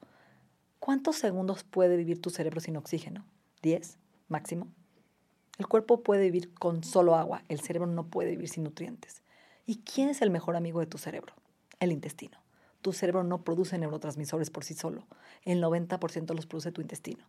¿Cuántos 0.79 1.15
segundos 1.15 1.63
puede 1.63 1.97
vivir 1.97 2.21
tu 2.21 2.29
cerebro 2.29 2.59
sin 2.59 2.77
oxígeno? 2.77 3.25
¿10 3.63 3.97
máximo? 4.27 4.67
El 5.57 5.67
cuerpo 5.67 6.03
puede 6.03 6.25
vivir 6.25 6.53
con 6.53 6.83
solo 6.83 7.15
agua, 7.15 7.43
el 7.47 7.61
cerebro 7.61 7.87
no 7.87 8.07
puede 8.07 8.31
vivir 8.31 8.49
sin 8.49 8.65
nutrientes. 8.65 9.23
¿Y 9.65 9.77
quién 9.77 10.09
es 10.09 10.21
el 10.21 10.29
mejor 10.29 10.55
amigo 10.55 10.81
de 10.81 10.85
tu 10.85 10.97
cerebro? 10.97 11.33
El 11.79 11.91
intestino. 11.91 12.37
Tu 12.81 12.93
cerebro 12.93 13.23
no 13.23 13.43
produce 13.43 13.77
neurotransmisores 13.77 14.49
por 14.51 14.63
sí 14.63 14.73
solo. 14.73 15.07
El 15.43 15.63
90% 15.63 16.35
los 16.35 16.45
produce 16.45 16.71
tu 16.71 16.81
intestino. 16.81 17.25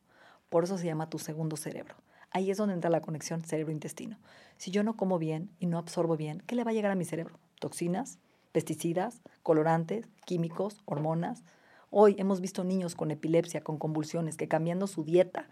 Por 0.49 0.65
eso 0.65 0.79
se 0.79 0.87
llama 0.87 1.11
tu 1.11 1.19
segundo 1.19 1.57
cerebro. 1.57 1.95
Ahí 2.31 2.51
es 2.51 2.59
donde 2.59 2.75
entra 2.75 2.91
la 2.91 3.01
conexión 3.01 3.43
cerebro-intestino. 3.43 4.19
Si 4.57 4.71
yo 4.71 4.83
no 4.83 4.97
como 4.97 5.19
bien 5.19 5.51
y 5.59 5.67
no 5.67 5.79
absorbo 5.79 6.17
bien, 6.17 6.43
¿qué 6.47 6.55
le 6.55 6.65
va 6.65 6.71
a 6.71 6.75
llegar 6.75 6.93
a 6.93 6.97
mi 6.97 7.05
cerebro? 7.05 7.39
Toxinas, 7.59 8.19
pesticidas, 8.53 9.23
colorantes, 9.43 10.09
químicos, 10.25 10.83
hormonas. 10.85 11.45
Hoy 11.91 12.17
hemos 12.19 12.41
visto 12.41 12.65
niños 12.65 12.95
con 12.95 13.11
epilepsia, 13.11 13.63
con 13.63 13.79
convulsiones, 13.79 14.37
que 14.37 14.49
cambiando 14.49 14.87
su 14.87 15.05
dieta, 15.05 15.49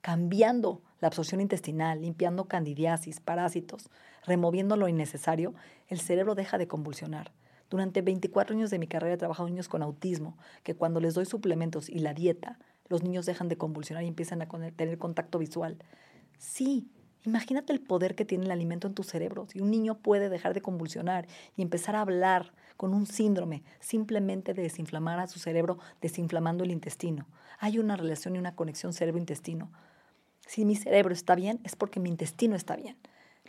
cambiando 0.00 0.82
la 1.00 1.08
absorción 1.08 1.40
intestinal, 1.40 2.00
limpiando 2.00 2.46
candidiasis, 2.46 3.20
parásitos, 3.20 3.90
removiendo 4.24 4.76
lo 4.76 4.88
innecesario, 4.88 5.54
el 5.88 6.00
cerebro 6.00 6.34
deja 6.34 6.58
de 6.58 6.68
convulsionar. 6.68 7.32
Durante 7.70 8.02
24 8.02 8.56
años 8.56 8.70
de 8.70 8.78
mi 8.78 8.88
carrera 8.88 9.14
he 9.14 9.18
trabajado 9.18 9.48
niños 9.48 9.68
con 9.68 9.82
autismo, 9.82 10.36
que 10.64 10.74
cuando 10.74 11.00
les 11.00 11.14
doy 11.14 11.24
suplementos 11.24 11.88
y 11.88 12.00
la 12.00 12.14
dieta, 12.14 12.58
los 12.90 13.02
niños 13.02 13.24
dejan 13.24 13.48
de 13.48 13.56
convulsionar 13.56 14.04
y 14.04 14.08
empiezan 14.08 14.42
a 14.42 14.48
tener 14.72 14.98
contacto 14.98 15.38
visual. 15.38 15.78
Sí, 16.38 16.90
imagínate 17.24 17.72
el 17.72 17.80
poder 17.80 18.14
que 18.14 18.26
tiene 18.26 18.44
el 18.44 18.50
alimento 18.50 18.88
en 18.88 18.94
tu 18.94 19.04
cerebro. 19.04 19.46
Si 19.48 19.60
un 19.60 19.70
niño 19.70 19.96
puede 19.96 20.28
dejar 20.28 20.52
de 20.52 20.60
convulsionar 20.60 21.26
y 21.56 21.62
empezar 21.62 21.96
a 21.96 22.02
hablar 22.02 22.52
con 22.76 22.92
un 22.92 23.06
síndrome 23.06 23.62
simplemente 23.78 24.52
de 24.52 24.62
desinflamar 24.62 25.20
a 25.20 25.28
su 25.28 25.38
cerebro, 25.38 25.78
desinflamando 26.02 26.64
el 26.64 26.72
intestino. 26.72 27.26
Hay 27.58 27.78
una 27.78 27.96
relación 27.96 28.36
y 28.36 28.38
una 28.38 28.56
conexión 28.56 28.92
cerebro-intestino. 28.92 29.70
Si 30.46 30.64
mi 30.64 30.74
cerebro 30.74 31.14
está 31.14 31.36
bien, 31.36 31.60
es 31.62 31.76
porque 31.76 32.00
mi 32.00 32.10
intestino 32.10 32.56
está 32.56 32.74
bien 32.74 32.96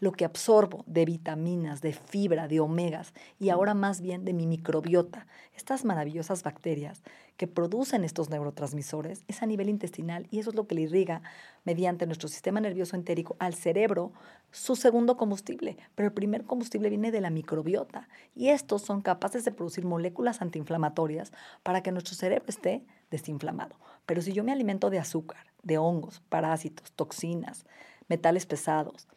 lo 0.02 0.12
que 0.12 0.26
absorbo 0.26 0.84
de 0.88 1.06
vitaminas, 1.06 1.80
de 1.82 1.94
fibra, 1.94 2.48
de 2.48 2.60
omegas 2.60 3.14
y 3.40 3.50
ahora 3.50 3.76
más 3.76 4.02
bien 4.02 4.26
de 4.26 4.34
mi 4.34 4.48
microbiota, 4.48 5.28
estas 5.56 5.86
maravillosas 5.86 6.42
bacterias 6.44 7.04
que 7.42 7.48
producen 7.48 8.04
estos 8.04 8.30
neurotransmisores, 8.30 9.24
es 9.28 9.42
a 9.42 9.48
nivel 9.48 9.68
intestinal 9.68 10.28
y 10.30 10.38
eso 10.38 10.52
es 10.52 10.56
lo 10.56 10.68
que 10.68 10.76
le 10.76 10.82
irriga 10.82 11.24
mediante 11.64 12.06
nuestro 12.06 12.30
sistema 12.30 12.62
nervioso 12.62 12.96
entérico 12.96 13.36
al 13.40 13.56
cerebro 13.56 14.12
su 14.52 14.76
segundo 14.76 15.18
combustible. 15.18 15.76
Pero 15.96 16.10
el 16.10 16.14
primer 16.14 16.44
combustible 16.44 16.90
viene 16.90 17.10
de 17.10 17.20
la 17.20 17.32
microbiota 17.32 18.08
y 18.36 18.50
estos 18.50 18.84
son 18.84 19.02
capaces 19.02 19.44
de 19.44 19.52
producir 19.52 19.86
moléculas 19.86 20.44
antiinflamatorias 20.44 21.32
para 21.64 21.82
que 21.82 21.92
nuestro 21.92 22.14
cerebro 22.14 22.46
esté 22.48 22.86
desinflamado. 23.10 23.76
Pero 24.06 24.22
si 24.22 24.34
yo 24.34 24.44
me 24.44 24.52
alimento 24.52 24.92
de 24.92 25.00
azúcar, 25.00 25.48
de 25.64 25.80
hongos, 25.80 26.22
parásitos, 26.30 26.92
toxinas, 26.92 27.66
metales 28.08 28.46
pesados, 28.46 29.08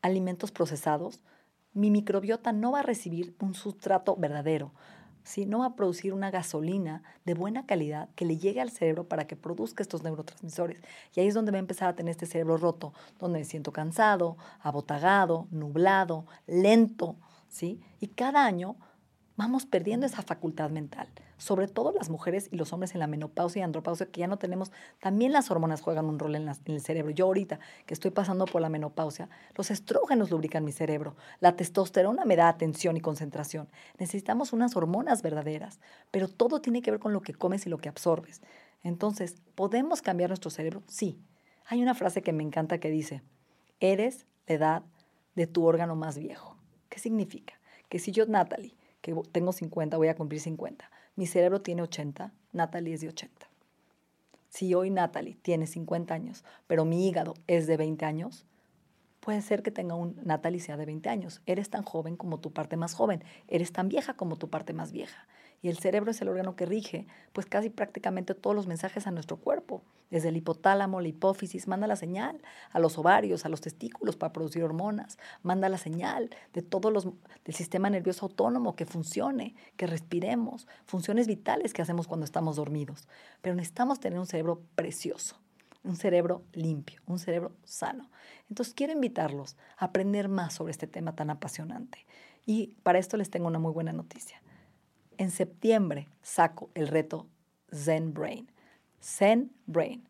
alimentos 0.00 0.50
procesados, 0.50 1.20
mi 1.74 1.90
microbiota 1.90 2.52
no 2.52 2.72
va 2.72 2.78
a 2.78 2.84
recibir 2.84 3.36
un 3.38 3.52
sustrato 3.52 4.16
verdadero, 4.16 4.72
¿sí? 5.26 5.44
no 5.44 5.58
va 5.58 5.66
a 5.66 5.76
producir 5.76 6.14
una 6.14 6.30
gasolina 6.30 7.02
de 7.24 7.34
buena 7.34 7.66
calidad 7.66 8.08
que 8.14 8.24
le 8.24 8.38
llegue 8.38 8.60
al 8.60 8.70
cerebro 8.70 9.08
para 9.08 9.26
que 9.26 9.36
produzca 9.36 9.82
estos 9.82 10.02
neurotransmisores. 10.02 10.80
Y 11.14 11.20
ahí 11.20 11.26
es 11.26 11.34
donde 11.34 11.50
va 11.50 11.58
a 11.58 11.60
empezar 11.60 11.88
a 11.88 11.96
tener 11.96 12.12
este 12.12 12.26
cerebro 12.26 12.56
roto, 12.56 12.94
donde 13.18 13.40
me 13.40 13.44
siento 13.44 13.72
cansado, 13.72 14.36
abotagado, 14.60 15.48
nublado, 15.50 16.26
lento, 16.46 17.16
¿sí? 17.48 17.80
Y 18.00 18.08
cada 18.08 18.46
año 18.46 18.76
vamos 19.36 19.66
perdiendo 19.66 20.06
esa 20.06 20.22
facultad 20.22 20.70
mental. 20.70 21.08
Sobre 21.38 21.68
todo 21.68 21.92
las 21.92 22.08
mujeres 22.08 22.48
y 22.50 22.56
los 22.56 22.72
hombres 22.72 22.94
en 22.94 23.00
la 23.00 23.06
menopausia 23.06 23.60
y 23.60 23.62
andropausia, 23.62 24.06
que 24.06 24.20
ya 24.20 24.26
no 24.26 24.38
tenemos, 24.38 24.72
también 25.00 25.32
las 25.32 25.50
hormonas 25.50 25.82
juegan 25.82 26.06
un 26.06 26.18
rol 26.18 26.34
en, 26.34 26.48
el 26.48 26.80
cerebro. 26.80 27.10
Yo 27.10 27.26
ahorita 27.26 27.60
que 27.84 27.94
estoy 27.94 28.10
pasando 28.10 28.46
por 28.46 28.62
la 28.62 28.68
menopausia, 28.68 29.28
los 29.54 29.70
estrógenos 29.70 30.30
lubrican 30.30 30.64
mi 30.64 30.72
cerebro, 30.72 31.16
la 31.40 31.56
testosterona 31.56 32.24
me 32.24 32.36
da 32.36 32.48
atención 32.48 32.96
y 32.96 33.00
concentración. 33.00 33.68
Necesitamos 33.98 34.52
unas 34.52 34.76
hormonas 34.76 35.22
verdaderas, 35.22 35.78
pero 36.10 36.28
todo 36.28 36.60
tiene 36.60 36.80
que 36.80 36.90
ver 36.90 37.00
con 37.00 37.12
lo 37.12 37.20
que 37.20 37.34
comes 37.34 37.66
y 37.66 37.70
lo 37.70 37.78
que 37.78 37.88
absorbes. 37.88 38.40
Entonces, 38.82 39.36
¿podemos 39.54 40.00
cambiar 40.00 40.30
nuestro 40.30 40.50
cerebro? 40.50 40.82
Sí. 40.86 41.18
Hay 41.66 41.82
una 41.82 41.94
frase 41.94 42.22
que 42.22 42.32
me 42.32 42.44
encanta 42.44 42.78
que 42.78 42.90
dice, 42.90 43.22
eres 43.80 44.26
la 44.46 44.54
edad 44.54 44.82
de 45.34 45.46
tu 45.46 45.64
órgano 45.66 45.96
más 45.96 46.16
viejo. 46.16 46.56
¿Qué 46.88 46.98
significa? 46.98 47.54
Que 47.88 47.98
si 47.98 48.12
yo, 48.12 48.26
Natalie, 48.26 48.74
que 49.00 49.14
tengo 49.32 49.52
50, 49.52 49.96
voy 49.96 50.08
a 50.08 50.16
cumplir 50.16 50.40
50, 50.40 50.90
mi 51.16 51.26
cerebro 51.26 51.62
tiene 51.62 51.82
80, 51.82 52.32
Natalie 52.52 52.94
es 52.94 53.00
de 53.00 53.08
80. 53.08 53.48
Si 54.48 54.74
hoy 54.74 54.90
Natalie 54.90 55.36
tiene 55.42 55.66
50 55.66 56.14
años, 56.14 56.44
pero 56.66 56.84
mi 56.84 57.08
hígado 57.08 57.34
es 57.46 57.66
de 57.66 57.76
20 57.76 58.04
años, 58.04 58.46
puede 59.20 59.42
ser 59.42 59.62
que 59.62 59.70
tenga 59.70 59.94
un 59.94 60.20
Natalie 60.24 60.60
sea 60.60 60.76
de 60.76 60.86
20 60.86 61.08
años. 61.08 61.42
Eres 61.46 61.68
tan 61.68 61.82
joven 61.82 62.16
como 62.16 62.38
tu 62.38 62.52
parte 62.52 62.76
más 62.76 62.94
joven, 62.94 63.24
eres 63.48 63.72
tan 63.72 63.88
vieja 63.88 64.14
como 64.14 64.36
tu 64.36 64.48
parte 64.50 64.72
más 64.72 64.92
vieja. 64.92 65.26
Y 65.66 65.68
el 65.68 65.78
cerebro 65.78 66.12
es 66.12 66.22
el 66.22 66.28
órgano 66.28 66.54
que 66.54 66.64
rige, 66.64 67.08
pues 67.32 67.44
casi 67.44 67.70
prácticamente 67.70 68.36
todos 68.36 68.54
los 68.54 68.68
mensajes 68.68 69.08
a 69.08 69.10
nuestro 69.10 69.38
cuerpo. 69.38 69.82
Desde 70.10 70.28
el 70.28 70.36
hipotálamo, 70.36 71.00
la 71.00 71.08
hipófisis, 71.08 71.66
manda 71.66 71.88
la 71.88 71.96
señal 71.96 72.40
a 72.70 72.78
los 72.78 72.98
ovarios, 72.98 73.44
a 73.44 73.48
los 73.48 73.62
testículos 73.62 74.14
para 74.14 74.32
producir 74.32 74.62
hormonas, 74.62 75.18
manda 75.42 75.68
la 75.68 75.78
señal 75.78 76.30
de 76.52 76.62
todos 76.62 76.92
los 76.92 77.08
del 77.44 77.54
sistema 77.56 77.90
nervioso 77.90 78.26
autónomo 78.26 78.76
que 78.76 78.86
funcione, 78.86 79.56
que 79.76 79.88
respiremos, 79.88 80.68
funciones 80.84 81.26
vitales 81.26 81.72
que 81.72 81.82
hacemos 81.82 82.06
cuando 82.06 82.26
estamos 82.26 82.54
dormidos. 82.54 83.08
Pero 83.42 83.56
necesitamos 83.56 83.98
tener 83.98 84.20
un 84.20 84.26
cerebro 84.26 84.62
precioso 84.76 85.36
un 85.82 85.96
cerebro 85.96 86.44
limpio, 86.52 87.00
un 87.06 87.18
cerebro 87.18 87.56
sano. 87.64 88.08
Entonces 88.48 88.72
quiero 88.72 88.92
invitarlos 88.92 89.56
a 89.78 89.86
aprender 89.86 90.28
más 90.28 90.54
sobre 90.54 90.70
este 90.70 90.86
tema 90.86 91.16
tan 91.16 91.30
apasionante. 91.30 92.06
Y 92.44 92.76
para 92.84 93.00
esto 93.00 93.16
les 93.16 93.30
tengo 93.30 93.48
una 93.48 93.60
muy 93.60 93.72
buena 93.72 93.92
noticia. 93.92 94.40
En 95.18 95.30
septiembre 95.30 96.08
saco 96.20 96.68
el 96.74 96.88
reto 96.88 97.26
Zen 97.74 98.12
Brain. 98.12 98.50
Zen 99.02 99.50
Brain. 99.66 100.06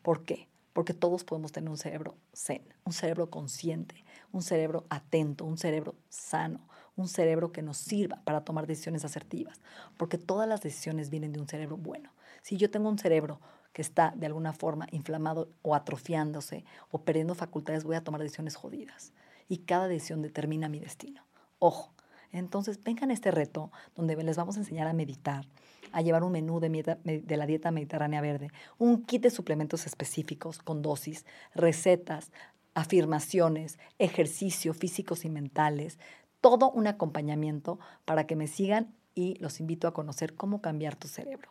¿Por 0.00 0.24
qué? 0.24 0.48
Porque 0.72 0.94
todos 0.94 1.24
podemos 1.24 1.52
tener 1.52 1.68
un 1.68 1.76
cerebro 1.76 2.16
zen, 2.34 2.62
un 2.84 2.94
cerebro 2.94 3.28
consciente, 3.28 4.04
un 4.32 4.42
cerebro 4.42 4.86
atento, 4.88 5.44
un 5.44 5.58
cerebro 5.58 5.94
sano, 6.08 6.66
un 6.96 7.08
cerebro 7.08 7.52
que 7.52 7.60
nos 7.60 7.76
sirva 7.76 8.22
para 8.24 8.44
tomar 8.44 8.66
decisiones 8.66 9.04
asertivas, 9.04 9.60
porque 9.98 10.16
todas 10.16 10.48
las 10.48 10.62
decisiones 10.62 11.10
vienen 11.10 11.32
de 11.32 11.40
un 11.40 11.48
cerebro 11.48 11.76
bueno. 11.76 12.10
Si 12.40 12.56
yo 12.56 12.70
tengo 12.70 12.88
un 12.88 12.98
cerebro 12.98 13.40
que 13.74 13.82
está 13.82 14.14
de 14.16 14.24
alguna 14.24 14.54
forma 14.54 14.86
inflamado 14.90 15.50
o 15.60 15.74
atrofiándose 15.74 16.64
o 16.90 17.02
perdiendo 17.02 17.34
facultades, 17.34 17.84
voy 17.84 17.96
a 17.96 18.04
tomar 18.04 18.22
decisiones 18.22 18.56
jodidas. 18.56 19.12
Y 19.48 19.58
cada 19.58 19.86
decisión 19.86 20.22
determina 20.22 20.70
mi 20.70 20.80
destino. 20.80 21.26
Ojo, 21.58 21.92
entonces 22.32 22.82
vengan 22.82 23.10
a 23.10 23.14
este 23.14 23.30
reto 23.30 23.70
donde 23.94 24.16
les 24.22 24.36
vamos 24.36 24.56
a 24.56 24.60
enseñar 24.60 24.86
a 24.86 24.92
meditar, 24.92 25.46
a 25.92 26.02
llevar 26.02 26.24
un 26.24 26.32
menú 26.32 26.60
de, 26.60 27.36
la 27.36 27.46
dieta 27.46 27.70
mediterránea 27.70 28.20
verde, 28.20 28.50
un 28.78 29.04
kit 29.04 29.22
de 29.22 29.30
suplementos 29.30 29.86
específicos 29.86 30.58
con 30.58 30.82
dosis, 30.82 31.24
recetas, 31.54 32.32
afirmaciones, 32.74 33.78
ejercicio 33.98 34.74
físicos 34.74 35.24
y 35.24 35.30
mentales, 35.30 35.98
todo 36.40 36.70
un 36.70 36.86
acompañamiento 36.86 37.78
para 38.04 38.26
que 38.26 38.36
me 38.36 38.46
sigan 38.46 38.94
y 39.14 39.34
los 39.40 39.60
invito 39.60 39.88
a 39.88 39.94
conocer 39.94 40.34
cómo 40.34 40.60
cambiar 40.60 40.94
tu 40.94 41.08
cerebro. 41.08 41.50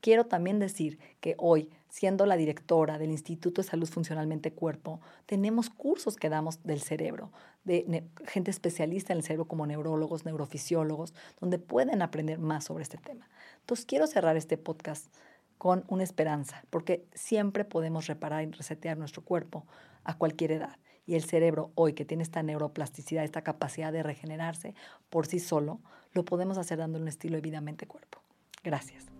Quiero 0.00 0.26
también 0.26 0.58
decir 0.58 0.98
que 1.20 1.34
hoy, 1.38 1.70
siendo 1.90 2.24
la 2.24 2.36
directora 2.36 2.98
del 2.98 3.10
Instituto 3.10 3.60
de 3.60 3.68
Salud 3.68 3.88
Funcionalmente 3.88 4.52
Cuerpo, 4.52 5.00
tenemos 5.26 5.68
cursos 5.68 6.16
que 6.16 6.28
damos 6.28 6.62
del 6.62 6.80
cerebro, 6.80 7.30
de 7.64 8.04
gente 8.26 8.50
especialista 8.50 9.12
en 9.12 9.18
el 9.18 9.24
cerebro 9.24 9.46
como 9.46 9.66
neurólogos, 9.66 10.24
neurofisiólogos, 10.24 11.12
donde 11.40 11.58
pueden 11.58 12.00
aprender 12.00 12.38
más 12.38 12.64
sobre 12.64 12.82
este 12.82 12.96
tema. 12.96 13.28
Entonces, 13.60 13.84
quiero 13.84 14.06
cerrar 14.06 14.36
este 14.36 14.56
podcast 14.56 15.12
con 15.58 15.84
una 15.88 16.04
esperanza, 16.04 16.64
porque 16.70 17.04
siempre 17.12 17.66
podemos 17.66 18.06
reparar 18.06 18.42
y 18.42 18.50
resetear 18.50 18.96
nuestro 18.96 19.22
cuerpo 19.22 19.66
a 20.04 20.16
cualquier 20.16 20.52
edad. 20.52 20.78
Y 21.06 21.16
el 21.16 21.24
cerebro 21.24 21.70
hoy 21.74 21.92
que 21.92 22.04
tiene 22.04 22.22
esta 22.22 22.42
neuroplasticidad, 22.42 23.24
esta 23.24 23.42
capacidad 23.42 23.92
de 23.92 24.02
regenerarse 24.02 24.74
por 25.10 25.26
sí 25.26 25.38
solo, 25.38 25.80
lo 26.12 26.24
podemos 26.24 26.56
hacer 26.56 26.78
dando 26.78 26.98
un 26.98 27.08
estilo 27.08 27.36
de 27.36 27.42
vida 27.42 27.60
mente-cuerpo. 27.60 28.22
Gracias. 28.62 29.19